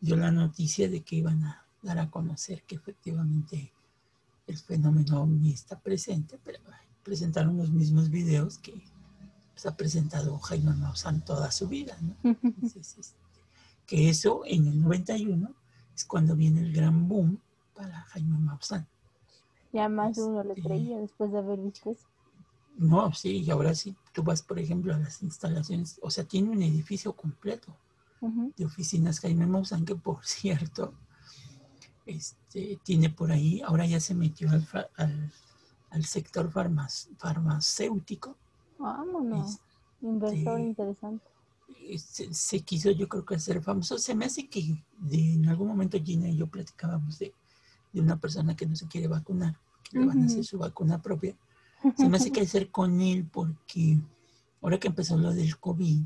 dio 0.00 0.16
la 0.16 0.32
noticia 0.32 0.88
de 0.88 1.02
que 1.02 1.16
iban 1.16 1.44
a 1.44 1.64
dar 1.82 1.98
a 1.98 2.10
conocer 2.10 2.64
que 2.64 2.74
efectivamente 2.74 3.72
el 4.48 4.58
fenómeno 4.58 5.22
ovni 5.22 5.52
está 5.52 5.78
presente, 5.78 6.38
pero 6.44 6.58
presentaron 7.04 7.56
los 7.56 7.70
mismos 7.70 8.10
videos 8.10 8.58
que 8.58 8.82
pues, 9.52 9.66
ha 9.66 9.76
presentado 9.76 10.38
Jaime 10.38 10.72
Maussan 10.74 11.24
toda 11.24 11.50
su 11.52 11.68
vida, 11.68 11.96
¿no? 12.00 12.16
Entonces, 12.24 12.96
este, 12.98 13.16
que 13.86 14.08
eso 14.08 14.42
en 14.46 14.66
el 14.66 14.80
91 14.80 15.54
es 15.94 16.04
cuando 16.04 16.34
viene 16.36 16.60
el 16.60 16.72
gran 16.72 17.08
boom 17.08 17.38
para 17.74 18.02
Jaime 18.02 18.38
Maussan. 18.38 18.86
Ya 19.72 19.88
más 19.88 20.16
de 20.16 20.24
uno 20.24 20.42
le 20.44 20.50
Este- 20.54 20.62
creía 20.62 20.98
después 20.98 21.32
de 21.32 21.38
haber 21.38 21.58
visto 21.60 21.90
eso. 21.90 22.06
No, 22.76 23.12
sí, 23.12 23.42
y 23.42 23.50
ahora 23.50 23.74
sí, 23.74 23.94
tú 24.12 24.22
vas, 24.22 24.42
por 24.42 24.58
ejemplo, 24.58 24.94
a 24.94 24.98
las 24.98 25.22
instalaciones, 25.22 25.98
o 26.02 26.10
sea, 26.10 26.24
tiene 26.24 26.50
un 26.50 26.62
edificio 26.62 27.12
completo 27.14 27.74
de 28.56 28.64
oficinas 28.64 29.18
Jaime 29.20 29.46
Maussan, 29.46 29.84
que 29.84 29.96
por 29.96 30.24
cierto, 30.24 30.94
este, 32.06 32.78
tiene 32.82 33.10
por 33.10 33.30
ahí, 33.32 33.60
ahora 33.62 33.86
ya 33.86 34.00
se 34.00 34.14
metió 34.14 34.48
al, 34.50 34.66
al, 34.96 35.32
al 35.90 36.04
sector 36.04 36.50
farmac- 36.50 37.08
farmacéutico, 37.18 38.36
Vámonos. 38.78 39.58
Inversor 40.00 40.58
Este- 40.58 40.60
interesante. 40.60 41.24
Eh, 41.88 41.98
se, 41.98 42.32
se 42.32 42.60
quiso 42.60 42.90
yo 42.90 43.08
creo 43.08 43.24
que 43.24 43.34
hacer 43.34 43.62
famoso, 43.62 43.98
se 43.98 44.14
me 44.14 44.26
hace 44.26 44.48
que 44.48 44.84
de, 44.98 45.34
en 45.34 45.48
algún 45.48 45.68
momento 45.68 45.98
Gina 46.02 46.28
y 46.28 46.36
yo 46.36 46.46
platicábamos 46.46 47.18
de, 47.18 47.34
de 47.92 48.00
una 48.00 48.18
persona 48.18 48.56
que 48.56 48.66
no 48.66 48.76
se 48.76 48.86
quiere 48.86 49.08
vacunar, 49.08 49.58
que 49.84 49.98
le 49.98 50.06
van 50.06 50.22
a 50.22 50.26
hacer 50.26 50.44
su 50.44 50.58
vacuna 50.58 51.00
propia, 51.00 51.36
se 51.96 52.08
me 52.08 52.16
hace 52.16 52.30
que 52.30 52.42
hacer 52.42 52.70
con 52.70 53.00
él 53.00 53.26
porque 53.30 53.98
ahora 54.60 54.78
que 54.78 54.88
empezó 54.88 55.16
lo 55.16 55.32
del 55.32 55.58
COVID, 55.58 56.02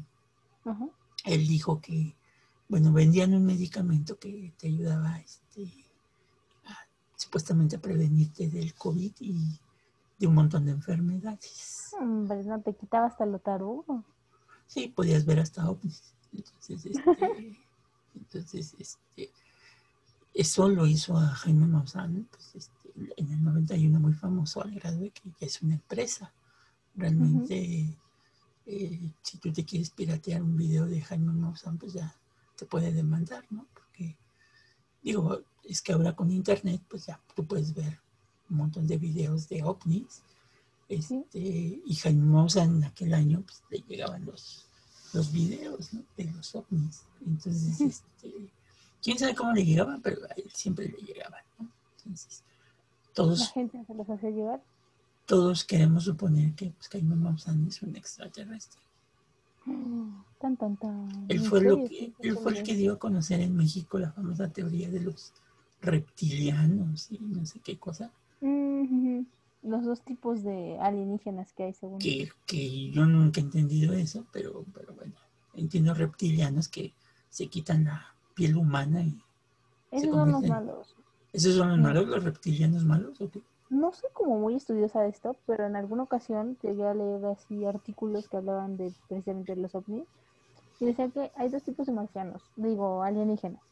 él 1.25 1.47
dijo 1.47 1.81
que, 1.81 2.17
bueno, 2.69 2.93
vendían 2.93 3.35
un 3.35 3.45
medicamento 3.45 4.19
que 4.19 4.53
te 4.59 4.69
ayudaba 4.69 5.19
este, 5.19 5.71
a, 6.65 6.75
supuestamente 7.17 7.77
a 7.77 7.81
prevenirte 7.81 8.49
del 8.49 8.75
COVID 8.75 9.13
y 9.21 9.61
de 10.19 10.27
un 10.27 10.35
montón 10.35 10.65
de 10.65 10.73
enfermedades. 10.73 11.93
Hombre, 12.01 12.43
no 12.45 12.61
te 12.61 12.75
quitaba 12.75 13.07
hasta 13.07 13.27
lo 13.27 13.39
tarugo. 13.39 14.05
Sí, 14.67 14.89
podías 14.89 15.25
ver 15.25 15.41
hasta 15.41 15.69
ovnis. 15.69 16.03
Entonces, 16.33 16.87
este, 16.87 17.57
entonces, 18.15 18.75
este, 18.79 19.31
eso 20.35 20.69
lo 20.69 20.87
hizo 20.87 21.17
a 21.17 21.29
Jaime 21.29 21.67
Maussan 21.67 22.29
pues, 22.31 22.55
este, 22.55 22.91
en 23.17 23.33
el 23.33 23.43
91 23.43 24.01
muy 24.01 24.13
famoso 24.13 24.63
al 24.63 24.73
grado 24.73 24.99
de 24.99 25.11
que 25.11 25.23
ya 25.41 25.47
es 25.47 25.63
una 25.63 25.75
empresa. 25.75 26.33
Realmente, 26.95 27.97
eh, 28.67 29.13
si 29.23 29.39
tú 29.39 29.53
te 29.53 29.65
quieres 29.65 29.91
piratear 29.91 30.43
un 30.43 30.57
video 30.57 30.87
de 30.87 31.01
Jaime 31.01 31.33
Maussan, 31.33 31.79
pues 31.79 31.93
ya 31.93 32.15
te 32.57 32.67
puede 32.67 32.93
demandar, 32.93 33.45
¿no? 33.51 33.67
Porque, 33.75 34.17
digo, 35.03 35.43
es 35.65 35.83
que 35.83 35.93
ahora 35.93 36.15
con 36.15 36.31
internet, 36.31 36.83
pues 36.89 37.07
ya 37.07 37.21
tú 37.35 37.47
puedes 37.47 37.75
ver 37.75 38.01
un 38.49 38.57
montón 38.57 38.87
de 38.87 38.99
videos 38.99 39.49
de 39.49 39.63
ovnis. 39.63 40.23
Este, 40.89 41.27
y 41.33 41.95
Jaime 41.97 42.25
Maussan 42.25 42.77
en 42.77 42.85
aquel 42.85 43.13
año 43.15 43.43
pues, 43.43 43.63
le 43.71 43.79
llegaban 43.89 44.25
los, 44.25 44.67
los 45.13 45.33
videos 45.33 45.93
¿no? 45.93 46.03
de 46.17 46.25
los 46.31 46.55
ovnis. 46.55 47.03
Entonces, 47.27 47.81
este, 47.81 48.33
quién 49.03 49.19
sabe 49.19 49.35
cómo 49.35 49.53
le 49.53 49.65
llegaban, 49.65 50.01
pero 50.01 50.25
a 50.25 50.33
él 50.37 50.49
siempre 50.53 50.89
le 50.89 50.99
llegaban. 50.99 51.43
¿no? 51.59 51.69
Entonces, 51.99 52.43
La 53.09 53.15
todos, 53.15 53.53
gente 53.53 53.85
se 53.85 53.95
los 53.95 54.09
hacía 54.09 54.31
llegar. 54.31 54.63
todos 55.27 55.65
queremos 55.65 56.05
suponer 56.05 56.55
que 56.55 56.71
pues, 56.71 56.89
Jaime 56.89 57.17
Maussan 57.17 57.67
es 57.67 57.83
un 57.83 57.97
extraterrestre. 57.97 58.81
Tan, 60.39 60.57
tan, 60.57 60.77
tan. 60.77 61.27
Él 61.29 61.41
fue, 61.41 61.61
lo 61.63 61.79
que, 61.89 62.13
él 62.21 62.39
fue 62.39 62.57
el 62.57 62.63
que 62.63 62.77
dio 62.77 62.93
a 62.93 62.99
conocer 63.01 63.41
en 63.41 63.57
México 63.57 63.99
la 63.99 64.13
famosa 64.13 64.49
teoría 64.49 64.89
de 64.89 65.01
los 65.01 65.33
reptilianos 65.83 67.11
y 67.11 67.19
no 67.19 67.45
sé 67.45 67.59
qué 67.59 67.77
cosa. 67.77 68.13
Los 69.67 69.85
dos 69.85 70.03
tipos 70.03 70.43
de 70.45 70.79
alienígenas 70.81 71.53
que 71.53 71.65
hay 71.65 71.73
según. 71.73 71.99
que, 71.99 72.31
que 72.47 72.91
yo 72.91 73.05
nunca 73.05 73.41
he 73.41 73.45
entendido 73.45 73.95
eso, 73.95 74.25
pero, 74.33 74.65
pero 74.73 74.95
bueno, 74.95 75.15
entiendo 75.55 75.93
reptilianos 75.93 76.69
que 76.69 76.95
se 77.31 77.49
quitan 77.49 77.85
la 77.85 78.15
piel 78.35 78.57
humana 78.57 79.03
y 79.03 79.19
Esos 79.91 80.15
son 80.15 80.31
los 80.31 80.43
malos. 80.45 80.97
¿Esos 81.33 81.57
son 81.57 81.69
los 81.69 81.79
malos, 81.79 82.07
los 82.07 82.25
reptilianos 82.25 82.85
malos 82.85 83.21
o 83.21 83.29
qué? 83.29 83.43
No 83.69 83.93
soy 83.93 84.09
como 84.13 84.39
muy 84.39 84.55
estudiosa 84.55 85.01
de 85.03 85.09
esto, 85.09 85.37
pero 85.45 85.67
en 85.67 85.75
alguna 85.75 86.05
ocasión 86.05 86.57
llegué 86.63 86.87
a 86.87 86.95
leer 86.95 87.25
así 87.27 87.65
artículos 87.65 88.29
que 88.29 88.37
hablaban 88.37 88.77
de 88.77 88.93
precisamente 89.09 89.57
los 89.57 89.75
ovnis 89.75 90.07
y 90.79 90.87
decía 90.87 91.09
que 91.09 91.33
hay 91.35 91.49
dos 91.49 91.65
tipos 91.65 91.87
de 91.87 91.93
marcianos, 91.93 92.43
digo 92.55 93.03
alienígenas. 93.03 93.63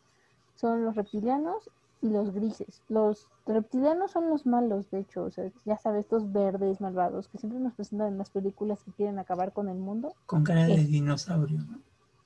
Son 0.56 0.84
los 0.84 0.96
reptilianos 0.96 1.70
y 2.02 2.08
los 2.10 2.32
grises. 2.32 2.82
Los 2.88 3.28
reptilianos 3.46 4.10
son 4.10 4.28
los 4.28 4.46
malos, 4.46 4.90
de 4.90 5.00
hecho, 5.00 5.24
o 5.24 5.30
sea, 5.30 5.50
ya 5.64 5.78
sabes, 5.78 6.04
estos 6.04 6.32
verdes 6.32 6.80
malvados 6.80 7.28
que 7.28 7.38
siempre 7.38 7.60
nos 7.60 7.74
presentan 7.74 8.08
en 8.08 8.18
las 8.18 8.30
películas 8.30 8.82
que 8.82 8.92
quieren 8.92 9.18
acabar 9.18 9.52
con 9.52 9.68
el 9.68 9.78
mundo. 9.78 10.14
Con 10.26 10.44
cara 10.44 10.66
de 10.66 10.84
dinosaurio, 10.84 11.58
¿no? 11.58 11.78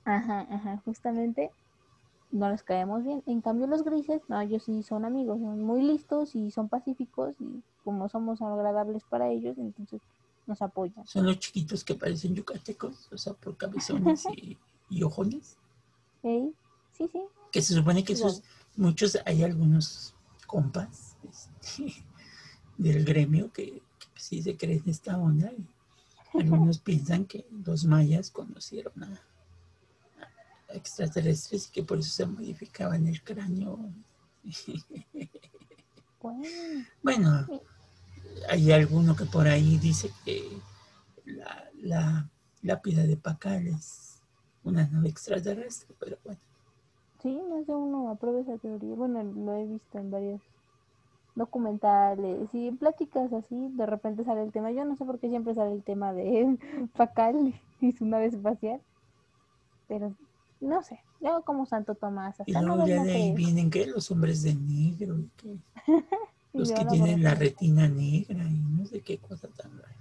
Ajá, 0.04 0.46
ajá, 0.50 0.82
justamente 0.84 1.50
no 2.30 2.50
les 2.50 2.62
caemos 2.62 3.04
bien. 3.04 3.22
En 3.26 3.40
cambio 3.40 3.66
los 3.66 3.84
grises, 3.84 4.22
no, 4.28 4.40
ellos 4.40 4.64
sí 4.64 4.82
son 4.82 5.04
amigos, 5.04 5.38
son 5.40 5.62
muy 5.62 5.82
listos 5.82 6.34
y 6.34 6.50
son 6.50 6.68
pacíficos 6.68 7.36
y 7.40 7.62
como 7.84 8.08
somos 8.08 8.42
agradables 8.42 9.02
para 9.04 9.28
ellos, 9.28 9.56
entonces 9.58 10.00
nos 10.46 10.60
apoyan. 10.62 11.06
Son 11.06 11.26
los 11.26 11.38
chiquitos 11.38 11.84
que 11.84 11.94
parecen 11.94 12.34
yucatecos, 12.34 13.08
o 13.12 13.18
sea, 13.18 13.34
por 13.34 13.56
cabezones 13.56 14.26
y, 14.34 14.56
y 14.90 15.02
ojones. 15.02 15.56
Sí, 16.22 16.52
sí. 16.92 17.10
Que 17.52 17.62
se 17.62 17.74
supone 17.74 18.04
que 18.04 18.14
esos, 18.14 18.42
muchos, 18.78 19.18
hay 19.26 19.42
algunos 19.44 20.14
compas 20.46 21.16
este, 21.28 22.04
del 22.78 23.04
gremio 23.04 23.52
que, 23.52 23.82
que 23.98 24.20
sí 24.20 24.42
se 24.42 24.56
creen 24.56 24.82
esta 24.86 25.18
onda 25.18 25.52
y 25.52 26.40
algunos 26.40 26.78
piensan 26.88 27.26
que 27.26 27.46
los 27.64 27.84
mayas 27.84 28.30
conocieron 28.30 29.02
a, 29.04 29.20
a 30.70 30.74
extraterrestres 30.74 31.68
y 31.68 31.70
que 31.70 31.82
por 31.82 31.98
eso 31.98 32.10
se 32.10 32.26
modificaban 32.26 33.06
el 33.06 33.22
cráneo. 33.22 33.78
Bueno, 36.20 36.48
Bueno, 37.00 37.46
hay 38.50 38.72
alguno 38.72 39.14
que 39.14 39.24
por 39.24 39.46
ahí 39.46 39.78
dice 39.78 40.10
que 40.24 40.60
la, 41.24 41.70
la 41.80 42.28
lápida 42.62 43.04
de 43.04 43.16
Pacal 43.16 43.68
es 43.68 44.20
una 44.64 44.86
nave 44.88 45.08
extraterrestre, 45.08 45.94
pero 45.98 46.18
bueno. 46.24 46.40
Sí, 47.28 47.40
más 47.50 47.66
de 47.66 47.74
uno 47.74 48.10
aprueba 48.10 48.40
esa 48.40 48.56
teoría. 48.58 48.94
Bueno, 48.94 49.22
lo 49.22 49.54
he 49.54 49.66
visto 49.66 49.98
en 49.98 50.10
varios 50.10 50.40
documentales 51.34 52.52
y 52.54 52.68
en 52.68 52.76
pláticas 52.78 53.32
así, 53.32 53.68
de 53.76 53.86
repente 53.86 54.24
sale 54.24 54.42
el 54.42 54.52
tema. 54.52 54.70
Yo 54.72 54.84
no 54.84 54.96
sé 54.96 55.04
por 55.04 55.18
qué 55.18 55.28
siempre 55.28 55.54
sale 55.54 55.72
el 55.72 55.82
tema 55.82 56.12
de 56.12 56.58
Pacal 56.96 57.54
y 57.80 57.92
su 57.92 58.06
nave 58.06 58.26
espacial, 58.26 58.80
pero 59.86 60.14
no 60.60 60.82
sé. 60.82 61.00
Yo 61.20 61.42
como 61.42 61.66
Santo 61.66 61.94
Tomás, 61.94 62.36
Y 62.46 62.52
hasta 62.54 62.60
no 62.60 62.76
luego 62.76 62.86
ya 62.88 63.02
de 63.04 63.12
ahí 63.12 63.32
vienen 63.34 63.70
que 63.70 63.86
los 63.86 64.10
hombres 64.10 64.42
de 64.42 64.54
negro, 64.54 65.18
y 65.18 65.30
Y 65.48 65.60
los 66.58 66.72
que 66.72 66.84
tienen 66.84 67.22
la 67.22 67.34
retina 67.34 67.88
negra 67.88 68.44
y 68.44 68.60
no 68.60 68.86
sé 68.86 69.00
qué 69.00 69.18
cosa 69.18 69.48
tan 69.48 69.76
rara. 69.78 69.94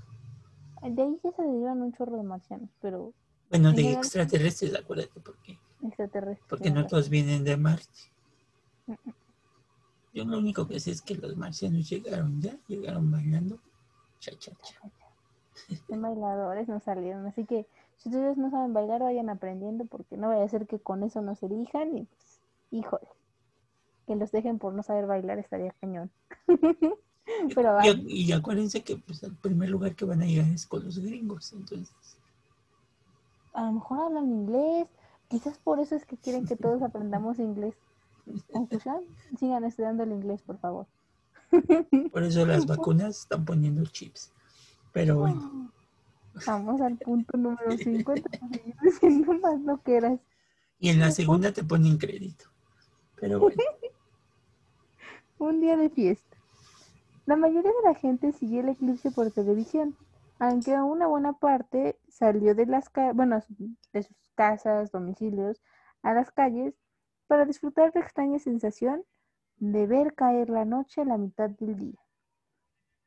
De 0.90 1.02
ahí 1.02 1.20
ya 1.24 1.32
se 1.32 1.42
derivan 1.42 1.82
un 1.82 1.92
chorro 1.94 2.18
de 2.18 2.24
marcianos, 2.24 2.70
pero 2.82 3.14
Bueno, 3.50 3.70
En 3.70 3.76
de 3.76 3.82
general- 3.84 4.04
extraterrestres, 4.04 4.76
acuérdate, 4.76 5.20
porque, 5.20 5.58
extraterrestres. 5.82 6.48
porque 6.50 6.72
no 6.72 6.86
todos 6.88 7.10
vienen 7.10 7.44
de 7.44 7.56
Marte. 7.58 8.12
Mm, 8.88 9.12
Yo 10.14 10.26
lo 10.26 10.38
único 10.40 10.68
que 10.68 10.82
sé 10.82 10.92
es 10.92 11.02
que 11.02 11.16
los 11.16 11.38
marcianos 11.38 11.88
llegaron 11.90 12.42
ya, 12.42 12.58
llegaron 12.68 13.10
bailando. 13.10 13.62
Cha, 14.20 14.32
cha, 14.38 14.52
cha. 14.62 14.82
Son 15.90 16.02
bailadores 16.02 16.68
no 16.68 16.80
salieron, 16.80 17.26
así 17.26 17.46
que 17.46 17.68
si 17.98 18.10
ustedes 18.10 18.38
no 18.38 18.50
saben 18.52 18.74
bailar, 18.74 19.02
vayan 19.02 19.30
aprendiendo 19.30 19.86
porque 19.86 20.18
no 20.18 20.30
vaya 20.30 20.44
a 20.44 20.50
ser 20.50 20.68
que 20.68 20.80
con 20.80 21.04
eso 21.04 21.22
nos 21.22 21.42
elijan 21.44 21.98
y 21.98 22.04
pues, 22.06 22.42
híjole, 22.72 23.08
que 24.08 24.16
los 24.16 24.32
dejen 24.32 24.60
por 24.60 24.74
no 24.74 24.84
saber 24.84 25.08
bailar 25.08 25.40
estaría 25.40 25.74
cañón. 25.82 26.12
Pero 27.56 27.74
va, 27.74 27.94
Y, 28.08 28.24
y 28.26 28.32
acuérdense 28.34 28.84
que 28.84 28.98
pues, 28.98 29.24
el 29.24 29.36
primer 29.38 29.70
lugar 29.70 29.96
que 29.96 30.06
van 30.06 30.22
a 30.22 30.26
llegar 30.26 30.48
es 30.50 30.66
con 30.68 30.84
los 30.86 31.00
gringos, 31.00 31.54
entonces. 31.54 31.96
a 33.54 33.64
lo 33.66 33.74
mejor 33.74 34.00
hablan 34.00 34.30
inglés, 34.32 34.88
quizás 35.30 35.58
por 35.60 35.80
eso 35.80 35.96
es 35.96 36.06
que 36.06 36.18
quieren 36.18 36.46
que 36.46 36.56
todos 36.56 36.82
aprendamos 36.82 37.40
inglés. 37.40 37.76
Conclusión, 38.52 39.04
sigan 39.40 39.64
estudiando 39.64 40.04
el 40.04 40.12
inglés, 40.12 40.42
por 40.42 40.58
favor. 40.60 40.88
Por 42.12 42.24
eso 42.24 42.46
las 42.46 42.66
vacunas 42.66 43.20
están 43.20 43.46
poniendo 43.46 43.86
chips. 43.86 44.34
Pero 44.92 45.20
bueno, 45.20 45.72
Vamos 46.46 46.82
al 46.82 46.98
punto 46.98 47.38
número 47.38 47.72
50 47.78 48.30
para 48.30 48.48
seguir 48.50 48.76
diciendo 48.82 49.34
más 49.36 49.60
lo 49.62 49.82
que 49.82 49.96
eras. 49.98 50.20
y 50.80 50.90
en 50.90 51.00
la 51.00 51.12
segunda 51.12 51.52
te 51.52 51.64
ponen 51.64 51.98
crédito. 51.98 52.46
Pero 53.16 53.40
bueno, 53.40 53.62
Un 55.40 55.62
día 55.62 55.78
de 55.78 55.90
fiesta. 55.90 56.38
La 57.26 57.36
mayoría 57.36 57.72
de 57.72 57.90
la 57.90 57.96
gente 57.96 58.32
siguió 58.34 58.62
el 58.62 58.70
eclipse 58.70 59.12
por 59.12 59.32
televisión, 59.32 59.96
aunque 60.40 60.74
una 60.74 61.08
buena 61.08 61.34
parte 61.34 62.00
salió 62.08 62.56
de 62.56 62.66
las 62.66 62.92
bueno, 63.14 63.40
de 63.94 64.04
sus 64.04 64.18
casas, 64.36 64.92
domicilios, 64.92 65.62
a 66.04 66.14
las 66.14 66.32
calles 66.32 66.76
para 67.28 67.46
disfrutar 67.46 67.92
la 67.94 68.02
extraña 68.02 68.40
sensación 68.40 69.04
de 69.58 69.88
ver 69.88 70.14
caer 70.14 70.50
la 70.50 70.66
noche 70.66 71.02
a 71.02 71.06
la 71.06 71.18
mitad 71.18 71.50
del 71.50 71.76
día. 71.76 72.00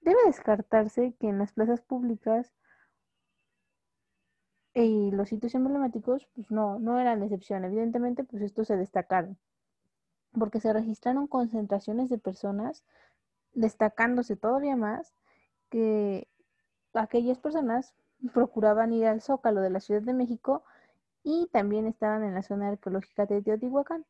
Debe 0.00 0.18
descartarse 0.26 1.14
que 1.18 1.28
en 1.28 1.38
las 1.38 1.52
plazas 1.52 1.80
públicas 1.82 2.52
y 4.74 5.10
los 5.10 5.28
sitios 5.28 5.54
emblemáticos, 5.54 6.28
pues 6.34 6.50
no, 6.50 6.78
no 6.78 6.98
eran 6.98 7.22
excepción. 7.22 7.64
Evidentemente, 7.64 8.24
pues 8.24 8.42
estos 8.42 8.68
se 8.68 8.76
destacaron, 8.76 9.38
porque 10.32 10.60
se 10.60 10.72
registraron 10.72 11.26
concentraciones 11.26 12.08
de 12.08 12.18
personas, 12.18 12.84
destacándose 13.52 14.36
todavía 14.36 14.76
más 14.76 15.12
que 15.70 16.28
aquellas 16.94 17.38
personas 17.38 17.94
procuraban 18.34 18.92
ir 18.92 19.06
al 19.06 19.22
Zócalo 19.22 19.60
de 19.60 19.70
la 19.70 19.80
Ciudad 19.80 20.02
de 20.02 20.14
México 20.14 20.62
y 21.22 21.48
también 21.52 21.86
estaban 21.86 22.24
en 22.24 22.34
la 22.34 22.42
zona 22.42 22.68
arqueológica 22.68 23.26
de 23.26 23.42
Teotihuacán. 23.42 24.04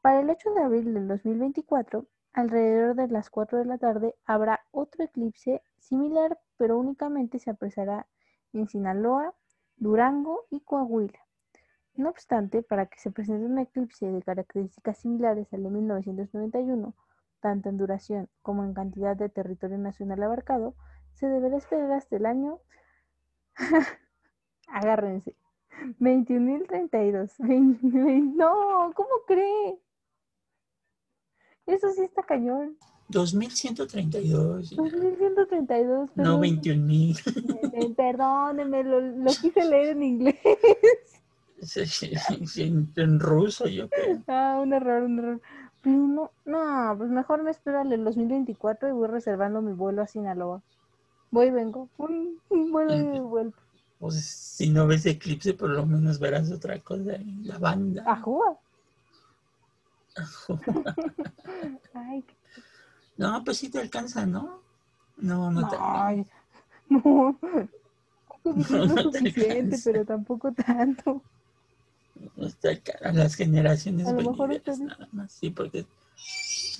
Para 0.00 0.20
el 0.20 0.30
8 0.30 0.54
de 0.54 0.62
abril 0.62 0.94
del 0.94 1.08
2024, 1.08 2.06
alrededor 2.32 2.94
de 2.94 3.08
las 3.08 3.30
4 3.30 3.58
de 3.58 3.64
la 3.64 3.78
tarde, 3.78 4.14
habrá 4.24 4.60
otro 4.70 5.04
eclipse 5.04 5.62
similar, 5.78 6.38
pero 6.56 6.78
únicamente 6.78 7.38
se 7.38 7.50
apresará 7.50 8.06
en 8.52 8.68
Sinaloa, 8.68 9.34
Durango 9.76 10.46
y 10.50 10.60
Coahuila. 10.60 11.18
No 11.94 12.08
obstante, 12.08 12.62
para 12.62 12.86
que 12.86 12.98
se 12.98 13.10
presente 13.10 13.44
un 13.46 13.58
eclipse 13.58 14.06
de 14.06 14.22
características 14.22 14.98
similares 14.98 15.52
al 15.52 15.62
de 15.62 15.70
1991, 15.70 16.94
tanto 17.40 17.68
en 17.68 17.76
duración 17.76 18.28
como 18.42 18.64
en 18.64 18.74
cantidad 18.74 19.16
de 19.16 19.28
territorio 19.28 19.78
nacional 19.78 20.22
abarcado, 20.22 20.74
se 21.14 21.26
deberá 21.26 21.56
esperar 21.56 21.92
hasta 21.92 22.16
el 22.16 22.26
año. 22.26 22.58
Agárrense. 24.68 25.34
21.032. 26.00 28.34
No, 28.34 28.92
¿cómo 28.94 29.10
cree? 29.26 29.78
Eso 31.66 31.90
sí 31.92 32.02
está 32.02 32.22
cañón. 32.22 32.76
2132. 33.08 34.76
2132. 34.76 36.10
No, 36.16 36.40
21.000. 36.40 37.70
Eh, 37.72 37.94
perdóneme, 37.96 38.84
lo, 38.84 39.00
lo, 39.00 39.30
quise 39.30 39.64
leer 39.64 39.96
en 39.96 40.02
inglés. 40.02 40.36
en, 42.56 42.92
en, 42.96 43.20
ruso, 43.20 43.66
yo 43.66 43.88
creo. 43.88 44.22
Ah, 44.28 44.60
un 44.62 44.72
error, 44.72 45.02
un 45.02 45.18
error. 45.18 45.40
No, 45.84 46.30
no, 46.44 46.94
pues 46.98 47.10
mejor 47.10 47.42
me 47.42 47.50
espero 47.50 47.80
al 47.80 48.04
2024 48.04 48.88
y 48.88 48.92
voy 48.92 49.08
reservando 49.08 49.62
mi 49.62 49.72
vuelo 49.72 50.02
a 50.02 50.06
Sinaloa. 50.06 50.62
Voy 51.30 51.46
y 51.46 51.50
vengo. 51.50 51.88
Vuelo 51.96 52.94
y 52.94 53.20
vuelvo. 53.20 53.54
Pues 53.98 54.24
si 54.24 54.70
no 54.70 54.86
ves 54.86 55.04
eclipse, 55.06 55.52
por 55.52 55.70
lo 55.70 55.84
menos 55.84 56.18
verás 56.18 56.50
otra 56.50 56.78
cosa, 56.80 57.18
la 57.42 57.58
banda. 57.58 58.02
Ajúa. 58.06 58.58
Ay, 61.94 62.24
No, 63.16 63.44
pues 63.44 63.58
sí 63.58 63.68
te 63.68 63.78
alcanza, 63.78 64.26
¿no? 64.26 64.62
No, 65.18 65.50
no, 65.50 65.68
te 65.68 65.76
Ay, 65.78 66.26
no. 66.88 67.38
No, 68.42 68.52
no 68.86 68.94
es 68.94 69.02
suficiente, 69.02 69.78
pero 69.84 70.04
tampoco 70.04 70.50
tanto. 70.52 71.22
No 72.36 72.46
está 72.46 72.70
a 73.02 73.12
las 73.12 73.34
generaciones 73.34 74.06
a 74.08 74.12
lo 74.12 74.30
mejor 74.30 74.62
nada 74.80 75.08
más. 75.12 75.32
Sí, 75.32 75.50
porque 75.50 75.84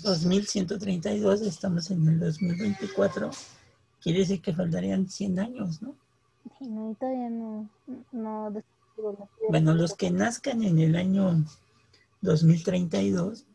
2132, 0.02 1.42
estamos 1.42 1.90
en 1.90 2.08
el 2.08 2.18
2024. 2.18 3.30
Quiere 4.00 4.20
decir 4.20 4.40
que 4.40 4.52
faltarían 4.52 5.08
100 5.08 5.40
años, 5.40 5.82
¿no? 5.82 5.94
Sí, 6.58 6.68
no, 6.68 6.90
y 6.90 6.94
todavía 6.94 7.30
no. 7.30 7.68
no 8.12 8.52
bueno, 9.48 9.74
los 9.74 9.94
que 9.94 10.10
nazcan 10.10 10.62
en 10.62 10.78
el 10.78 10.96
año 10.96 11.44
2032 12.20 13.46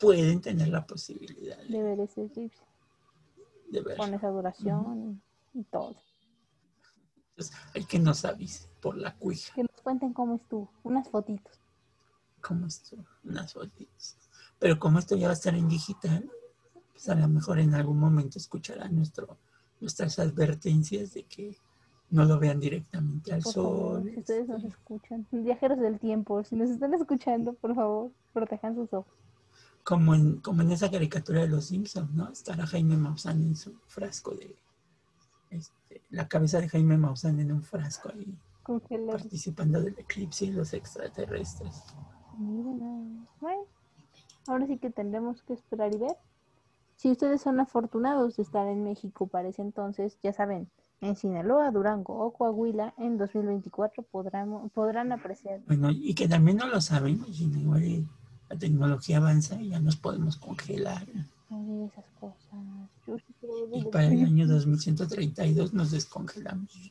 pueden 0.00 0.40
tener 0.40 0.68
la 0.68 0.86
posibilidad 0.86 1.58
de, 1.58 1.82
ver 1.82 2.00
ese 2.00 2.24
eclipse. 2.24 2.62
De 3.70 3.80
ver. 3.82 3.96
Con 3.96 4.14
esa 4.14 4.28
duración 4.28 5.22
y 5.54 5.62
todo. 5.64 5.96
Entonces, 7.30 7.56
hay 7.74 7.84
que 7.84 7.98
nos 7.98 8.24
avise 8.24 8.68
por 8.80 8.96
la 8.96 9.14
cuija. 9.14 9.54
Que 9.54 9.62
nos 9.62 9.82
cuenten 9.82 10.12
cómo 10.12 10.36
estuvo, 10.36 10.70
unas 10.82 11.08
fotitos. 11.08 11.60
¿Cómo 12.40 12.66
estuvo? 12.66 13.04
Unas 13.24 13.52
fotitos. 13.52 14.16
Pero 14.58 14.78
como 14.78 14.98
esto 14.98 15.16
ya 15.16 15.26
va 15.26 15.32
a 15.32 15.34
estar 15.34 15.54
en 15.54 15.68
digital, 15.68 16.30
pues 16.92 17.08
a 17.08 17.14
lo 17.14 17.28
mejor 17.28 17.58
en 17.58 17.74
algún 17.74 17.98
momento 17.98 18.38
escucharán 18.38 18.96
nuestro, 18.96 19.38
nuestras 19.80 20.18
advertencias 20.18 21.14
de 21.14 21.24
que 21.24 21.56
no 22.10 22.24
lo 22.24 22.38
vean 22.38 22.58
directamente 22.58 23.32
al 23.32 23.42
por 23.42 23.52
sol. 23.52 24.10
Si 24.12 24.20
ustedes 24.20 24.48
nos 24.48 24.64
escuchan, 24.64 25.26
viajeros 25.30 25.78
del 25.78 25.98
tiempo, 25.98 26.42
si 26.44 26.56
nos 26.56 26.70
están 26.70 26.94
escuchando, 26.94 27.52
por 27.54 27.74
favor, 27.74 28.10
protejan 28.32 28.74
sus 28.74 28.92
ojos. 28.92 29.12
Como 29.84 30.14
en, 30.14 30.40
como 30.40 30.62
en 30.62 30.70
esa 30.72 30.90
caricatura 30.90 31.42
de 31.42 31.48
los 31.48 31.66
Simpsons, 31.66 32.10
¿no? 32.12 32.30
Estará 32.30 32.66
Jaime 32.66 32.96
Maussan 32.96 33.42
en 33.42 33.56
su 33.56 33.74
frasco 33.86 34.34
de... 34.34 34.54
Este, 35.50 36.02
la 36.10 36.28
cabeza 36.28 36.60
de 36.60 36.68
Jaime 36.68 36.98
Maussan 36.98 37.40
en 37.40 37.52
un 37.52 37.62
frasco 37.62 38.10
ahí. 38.14 38.34
Congelado. 38.62 39.18
Participando 39.18 39.80
del 39.80 39.98
eclipse 39.98 40.46
y 40.46 40.52
los 40.52 40.74
extraterrestres. 40.74 41.82
Miren, 42.38 43.26
bueno, 43.40 43.64
ahora 44.46 44.66
sí 44.66 44.76
que 44.78 44.90
tendremos 44.90 45.42
que 45.42 45.54
esperar 45.54 45.94
y 45.94 45.98
ver. 45.98 46.16
Si 46.98 47.12
ustedes 47.12 47.40
son 47.40 47.60
afortunados 47.60 48.36
de 48.36 48.42
estar 48.42 48.66
en 48.66 48.82
México 48.82 49.28
para 49.28 49.46
ese 49.46 49.62
entonces, 49.62 50.18
ya 50.20 50.32
saben, 50.32 50.68
en 51.00 51.14
Sinaloa, 51.14 51.70
Durango 51.70 52.18
o 52.18 52.32
Coahuila 52.32 52.92
en 52.98 53.18
2024 53.18 54.02
podrán, 54.02 54.68
podrán 54.70 55.12
apreciar. 55.12 55.60
Bueno, 55.68 55.90
y 55.92 56.12
que 56.14 56.26
también 56.26 56.56
no 56.56 56.66
lo 56.66 56.80
saben, 56.80 57.24
igual 57.28 58.04
la 58.50 58.58
tecnología 58.58 59.18
avanza 59.18 59.62
y 59.62 59.68
ya 59.68 59.78
nos 59.78 59.94
podemos 59.94 60.38
congelar. 60.38 61.06
Ay, 61.50 61.84
esas 61.84 62.04
cosas. 62.18 62.36
Yo 63.06 63.16
y 63.72 63.84
para 63.84 64.08
el 64.08 64.24
año 64.24 64.48
2132 64.48 65.72
nos 65.72 65.92
descongelamos. 65.92 66.90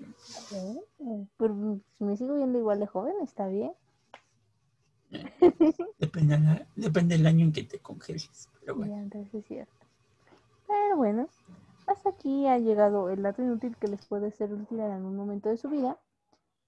Pero 1.37 1.81
si 1.97 2.03
me 2.05 2.15
sigo 2.15 2.35
viendo 2.35 2.57
igual 2.57 2.79
de 2.79 2.87
joven, 2.87 3.15
está 3.21 3.49
bien. 3.49 3.73
Depende, 5.99 6.39
la, 6.39 6.65
depende 6.77 7.17
del 7.17 7.27
año 7.27 7.45
en 7.47 7.51
que 7.51 7.63
te 7.63 7.79
congeles. 7.79 8.47
Pero 8.61 8.77
bueno. 8.77 8.95
Ya, 8.95 9.01
entonces 9.01 9.33
es 9.33 9.45
cierto. 9.45 9.86
Pero 10.67 10.97
bueno, 10.97 11.27
hasta 11.87 12.09
aquí 12.09 12.47
ha 12.47 12.57
llegado 12.59 13.09
el 13.09 13.23
dato 13.23 13.41
inútil 13.41 13.75
que 13.77 13.87
les 13.87 14.05
puede 14.05 14.31
ser 14.31 14.53
útil 14.53 14.79
en 14.79 14.91
algún 14.91 15.15
momento 15.15 15.49
de 15.49 15.57
su 15.57 15.69
vida. 15.69 15.97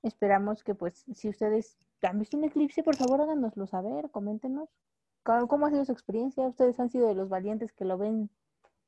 Esperamos 0.02 0.64
que 0.64 0.76
pues 0.76 1.06
si 1.14 1.30
ustedes 1.30 1.78
han 2.02 2.20
visto 2.20 2.38
un 2.38 2.46
eclipse, 2.46 2.84
por 2.84 2.96
favor 2.96 3.22
háganoslo 3.22 3.68
saber, 3.68 4.10
coméntenos. 4.12 4.70
¿Cómo 5.24 5.66
ha 5.66 5.70
sido 5.70 5.86
su 5.86 5.92
experiencia? 5.92 6.48
¿Ustedes 6.48 6.80
han 6.80 6.90
sido 6.90 7.08
de 7.08 7.14
los 7.14 7.30
valientes 7.30 7.74
que 7.74 7.86
lo 7.86 7.98
ven 7.98 8.30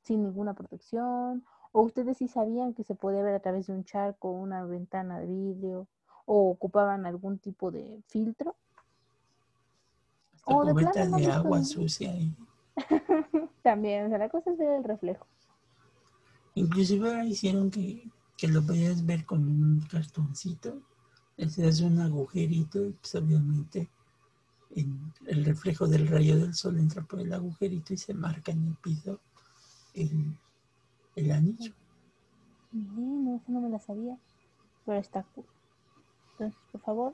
sin 0.01 0.23
ninguna 0.23 0.53
protección? 0.53 1.45
¿O 1.71 1.81
ustedes 1.81 2.17
sí 2.17 2.27
sabían 2.27 2.73
que 2.73 2.83
se 2.83 2.95
podía 2.95 3.21
ver 3.21 3.35
a 3.35 3.41
través 3.41 3.67
de 3.67 3.73
un 3.73 3.83
charco, 3.83 4.31
una 4.31 4.65
ventana 4.65 5.19
de 5.19 5.27
vidrio? 5.27 5.87
¿O 6.25 6.49
ocupaban 6.49 7.05
algún 7.05 7.37
tipo 7.37 7.69
de 7.69 8.01
filtro? 8.07 8.55
o 10.45 10.65
de, 10.65 10.73
plano, 10.73 11.17
de 11.17 11.31
agua 11.31 11.63
sucia. 11.63 12.13
Y... 12.15 12.35
También, 13.63 14.05
o 14.05 14.09
sea, 14.09 14.17
la 14.17 14.29
cosa 14.29 14.51
es 14.51 14.57
ver 14.57 14.77
el 14.77 14.83
reflejo. 14.83 15.25
Inclusive 16.55 17.25
hicieron 17.25 17.71
que, 17.71 18.09
que 18.37 18.47
lo 18.47 18.65
podías 18.65 19.05
ver 19.05 19.25
con 19.25 19.47
un 19.47 19.81
cartoncito. 19.89 20.81
Ese 21.37 21.67
es 21.67 21.81
un 21.81 21.99
agujerito 21.99 22.85
y 22.85 22.91
pues 22.91 23.15
obviamente 23.15 23.89
en 24.75 25.13
el 25.27 25.45
reflejo 25.45 25.87
del 25.87 26.07
rayo 26.07 26.37
del 26.37 26.53
sol 26.53 26.77
entra 26.77 27.03
por 27.03 27.19
el 27.19 27.33
agujerito 27.33 27.93
y 27.93 27.97
se 27.97 28.13
marca 28.13 28.51
en 28.51 28.67
el 28.67 28.75
piso 28.75 29.19
el, 29.93 30.37
el 31.15 31.31
anillo. 31.31 31.73
no, 32.71 33.35
eso 33.35 33.51
no 33.51 33.61
me 33.61 33.69
la 33.69 33.79
sabía, 33.79 34.17
pero 34.85 34.99
está 34.99 35.23
cool. 35.35 35.45
Entonces, 36.33 36.59
por 36.71 36.81
favor, 36.81 37.13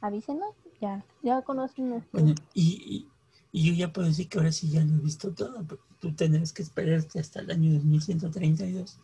avísenos, 0.00 0.54
ya, 0.80 1.04
ya 1.22 1.42
conocen 1.42 1.90
nuestro... 1.90 2.20
Bueno, 2.20 2.34
y, 2.54 3.08
y, 3.52 3.68
yo 3.68 3.74
ya 3.74 3.92
puedo 3.92 4.08
decir 4.08 4.28
que 4.28 4.38
ahora 4.38 4.52
sí 4.52 4.70
ya 4.70 4.82
lo 4.82 4.94
he 4.94 4.98
visto 4.98 5.32
todo, 5.32 5.62
porque 5.64 5.84
tú 6.00 6.14
tendrás 6.14 6.52
que 6.52 6.62
esperarte 6.62 7.20
hasta 7.20 7.40
el 7.40 7.50
año 7.50 7.72
2132 7.74 8.98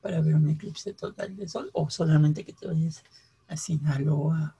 para 0.00 0.20
ver 0.20 0.36
un 0.36 0.48
eclipse 0.48 0.94
total 0.94 1.36
de 1.36 1.48
sol, 1.48 1.70
o 1.72 1.90
solamente 1.90 2.44
que 2.44 2.52
te 2.52 2.66
vayas 2.66 3.02
a 3.48 3.56
Sinaloa 3.56 4.54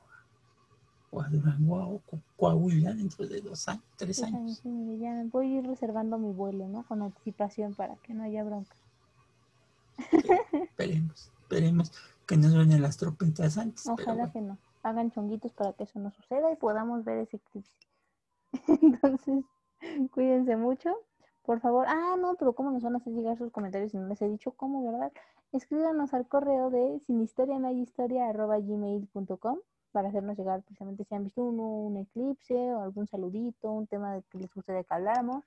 o 1.10 1.22
a 1.22 1.28
Durango 1.28 2.02
o 2.10 2.20
Coahuila 2.36 2.92
dentro 2.92 3.26
de 3.26 3.40
dos 3.40 3.68
años, 3.68 3.84
tres 3.96 4.22
años. 4.22 4.60
Sí, 4.62 4.98
ya 5.00 5.24
voy 5.30 5.46
a 5.54 5.58
ir 5.60 5.66
reservando 5.66 6.18
mi 6.18 6.32
vuelo, 6.32 6.68
¿no? 6.68 6.82
Con 6.84 7.02
anticipación 7.02 7.74
para 7.74 7.96
que 7.96 8.14
no 8.14 8.24
haya 8.24 8.44
bronca. 8.44 8.76
esperemos, 10.52 11.30
esperemos 11.40 11.92
que 12.26 12.36
nos 12.36 12.52
suenen 12.52 12.82
las 12.82 12.96
trompetas 12.96 13.56
antes. 13.56 13.86
Ojalá 13.86 14.30
que 14.30 14.40
no. 14.40 14.58
Hagan 14.82 15.10
chonguitos 15.10 15.52
para 15.52 15.72
que 15.72 15.84
eso 15.84 15.98
no 15.98 16.10
suceda 16.10 16.52
y 16.52 16.56
podamos 16.56 17.04
ver 17.04 17.18
ese 17.18 17.38
eclipse. 17.38 17.72
Entonces, 18.82 19.44
cuídense 20.10 20.56
mucho. 20.56 20.94
Por 21.42 21.60
favor, 21.60 21.86
ah, 21.88 22.16
no, 22.18 22.34
pero 22.36 22.54
¿cómo 22.54 22.70
nos 22.70 22.82
van 22.82 22.94
a 22.94 22.98
hacer 22.98 23.14
llegar 23.14 23.38
sus 23.38 23.50
comentarios 23.50 23.92
si 23.92 23.96
no 23.96 24.06
les 24.06 24.20
he 24.20 24.28
dicho 24.28 24.52
cómo, 24.52 24.84
verdad? 24.84 25.12
Escríbanos 25.52 26.12
al 26.12 26.28
correo 26.28 26.70
de 26.70 27.00
sin 27.00 27.26
no 27.58 27.68
hay 27.68 27.80
historia 27.80 28.32
para 29.92 30.08
hacernos 30.08 30.36
llegar 30.36 30.62
precisamente 30.62 31.04
si 31.04 31.14
han 31.14 31.24
visto 31.24 31.42
un 31.42 31.96
eclipse 31.96 32.54
o 32.74 32.82
algún 32.82 33.06
saludito, 33.06 33.72
un 33.72 33.86
tema 33.86 34.20
que 34.30 34.38
les 34.38 34.52
gustaría 34.52 34.84
que 34.84 34.94
habláramos. 34.94 35.44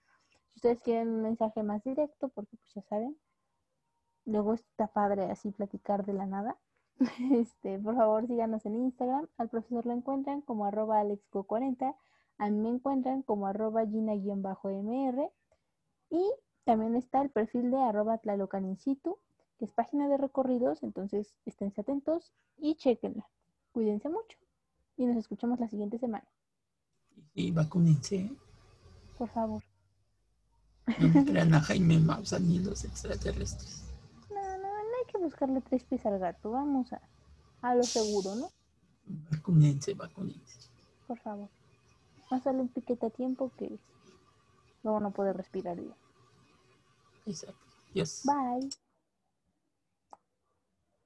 Si 0.50 0.56
ustedes 0.58 0.80
quieren 0.82 1.10
un 1.10 1.22
mensaje 1.22 1.62
más 1.62 1.84
directo, 1.84 2.30
porque 2.30 2.58
pues 2.58 2.74
ya 2.74 2.82
saben, 2.82 3.16
luego 4.26 4.54
está 4.54 4.88
padre 4.88 5.26
así 5.26 5.52
platicar 5.52 6.06
de 6.06 6.14
la 6.14 6.26
nada. 6.26 6.58
Este, 7.32 7.80
por 7.80 7.96
favor 7.96 8.28
síganos 8.28 8.66
en 8.66 8.76
Instagram, 8.76 9.28
al 9.38 9.50
profesor 9.50 9.86
lo 9.86 9.94
encuentran 9.94 10.42
como 10.42 10.66
arroba 10.66 11.02
alexco40, 11.02 11.96
a 12.42 12.50
mí 12.50 12.58
me 12.58 12.70
encuentran 12.70 13.22
como 13.22 13.46
arroba 13.46 13.86
gina-mr 13.86 15.32
y 16.10 16.32
también 16.64 16.96
está 16.96 17.22
el 17.22 17.30
perfil 17.30 17.70
de 17.70 17.78
arroba 17.78 18.18
tlalocaninsitu, 18.18 19.20
que 19.60 19.66
es 19.66 19.72
página 19.72 20.10
de 20.10 20.18
recorridos, 20.18 20.82
entonces 20.82 21.36
estén 21.46 21.72
atentos 21.78 22.34
y 22.58 22.74
chequenla. 22.74 23.30
Cuídense 23.72 24.10
mucho 24.10 24.40
y 24.98 25.06
nos 25.06 25.18
escuchamos 25.18 25.60
la 25.60 25.68
siguiente 25.68 26.00
semana. 26.00 26.26
Y 27.36 27.52
vacúnense. 27.52 28.32
Por 29.20 29.30
favor. 29.30 29.64
No 30.98 31.10
me 31.10 31.24
crean 31.32 31.54
a 31.54 31.62
Jaime 31.62 32.00
Maussan 32.00 32.50
ni 32.50 32.58
los 32.58 32.84
extraterrestres. 32.86 33.84
No, 34.32 34.42
no, 34.58 34.64
no 34.64 34.98
hay 34.98 35.12
que 35.12 35.20
buscarle 35.20 35.62
tres 35.62 35.84
pies 35.84 36.08
al 36.08 36.18
gato. 36.18 36.50
Vamos 36.50 36.92
a, 36.92 37.04
a 37.62 37.76
lo 37.76 37.84
seguro, 37.84 38.34
¿no? 38.34 38.50
Vacúnense, 39.30 39.94
vacúnense. 39.94 40.72
Por 41.06 41.20
favor. 41.20 41.50
Más 42.32 42.44
sale 42.44 42.62
un 42.62 42.70
piquete 42.70 43.06
a 43.06 43.10
tiempo 43.10 43.52
que 43.60 43.70
luego 44.84 45.00
no 45.02 45.12
puede 45.12 45.34
respirar 45.34 45.76
bien. 45.76 45.94
Exacto. 47.28 47.56
Yes. 47.94 48.22
Bye. 48.24 48.70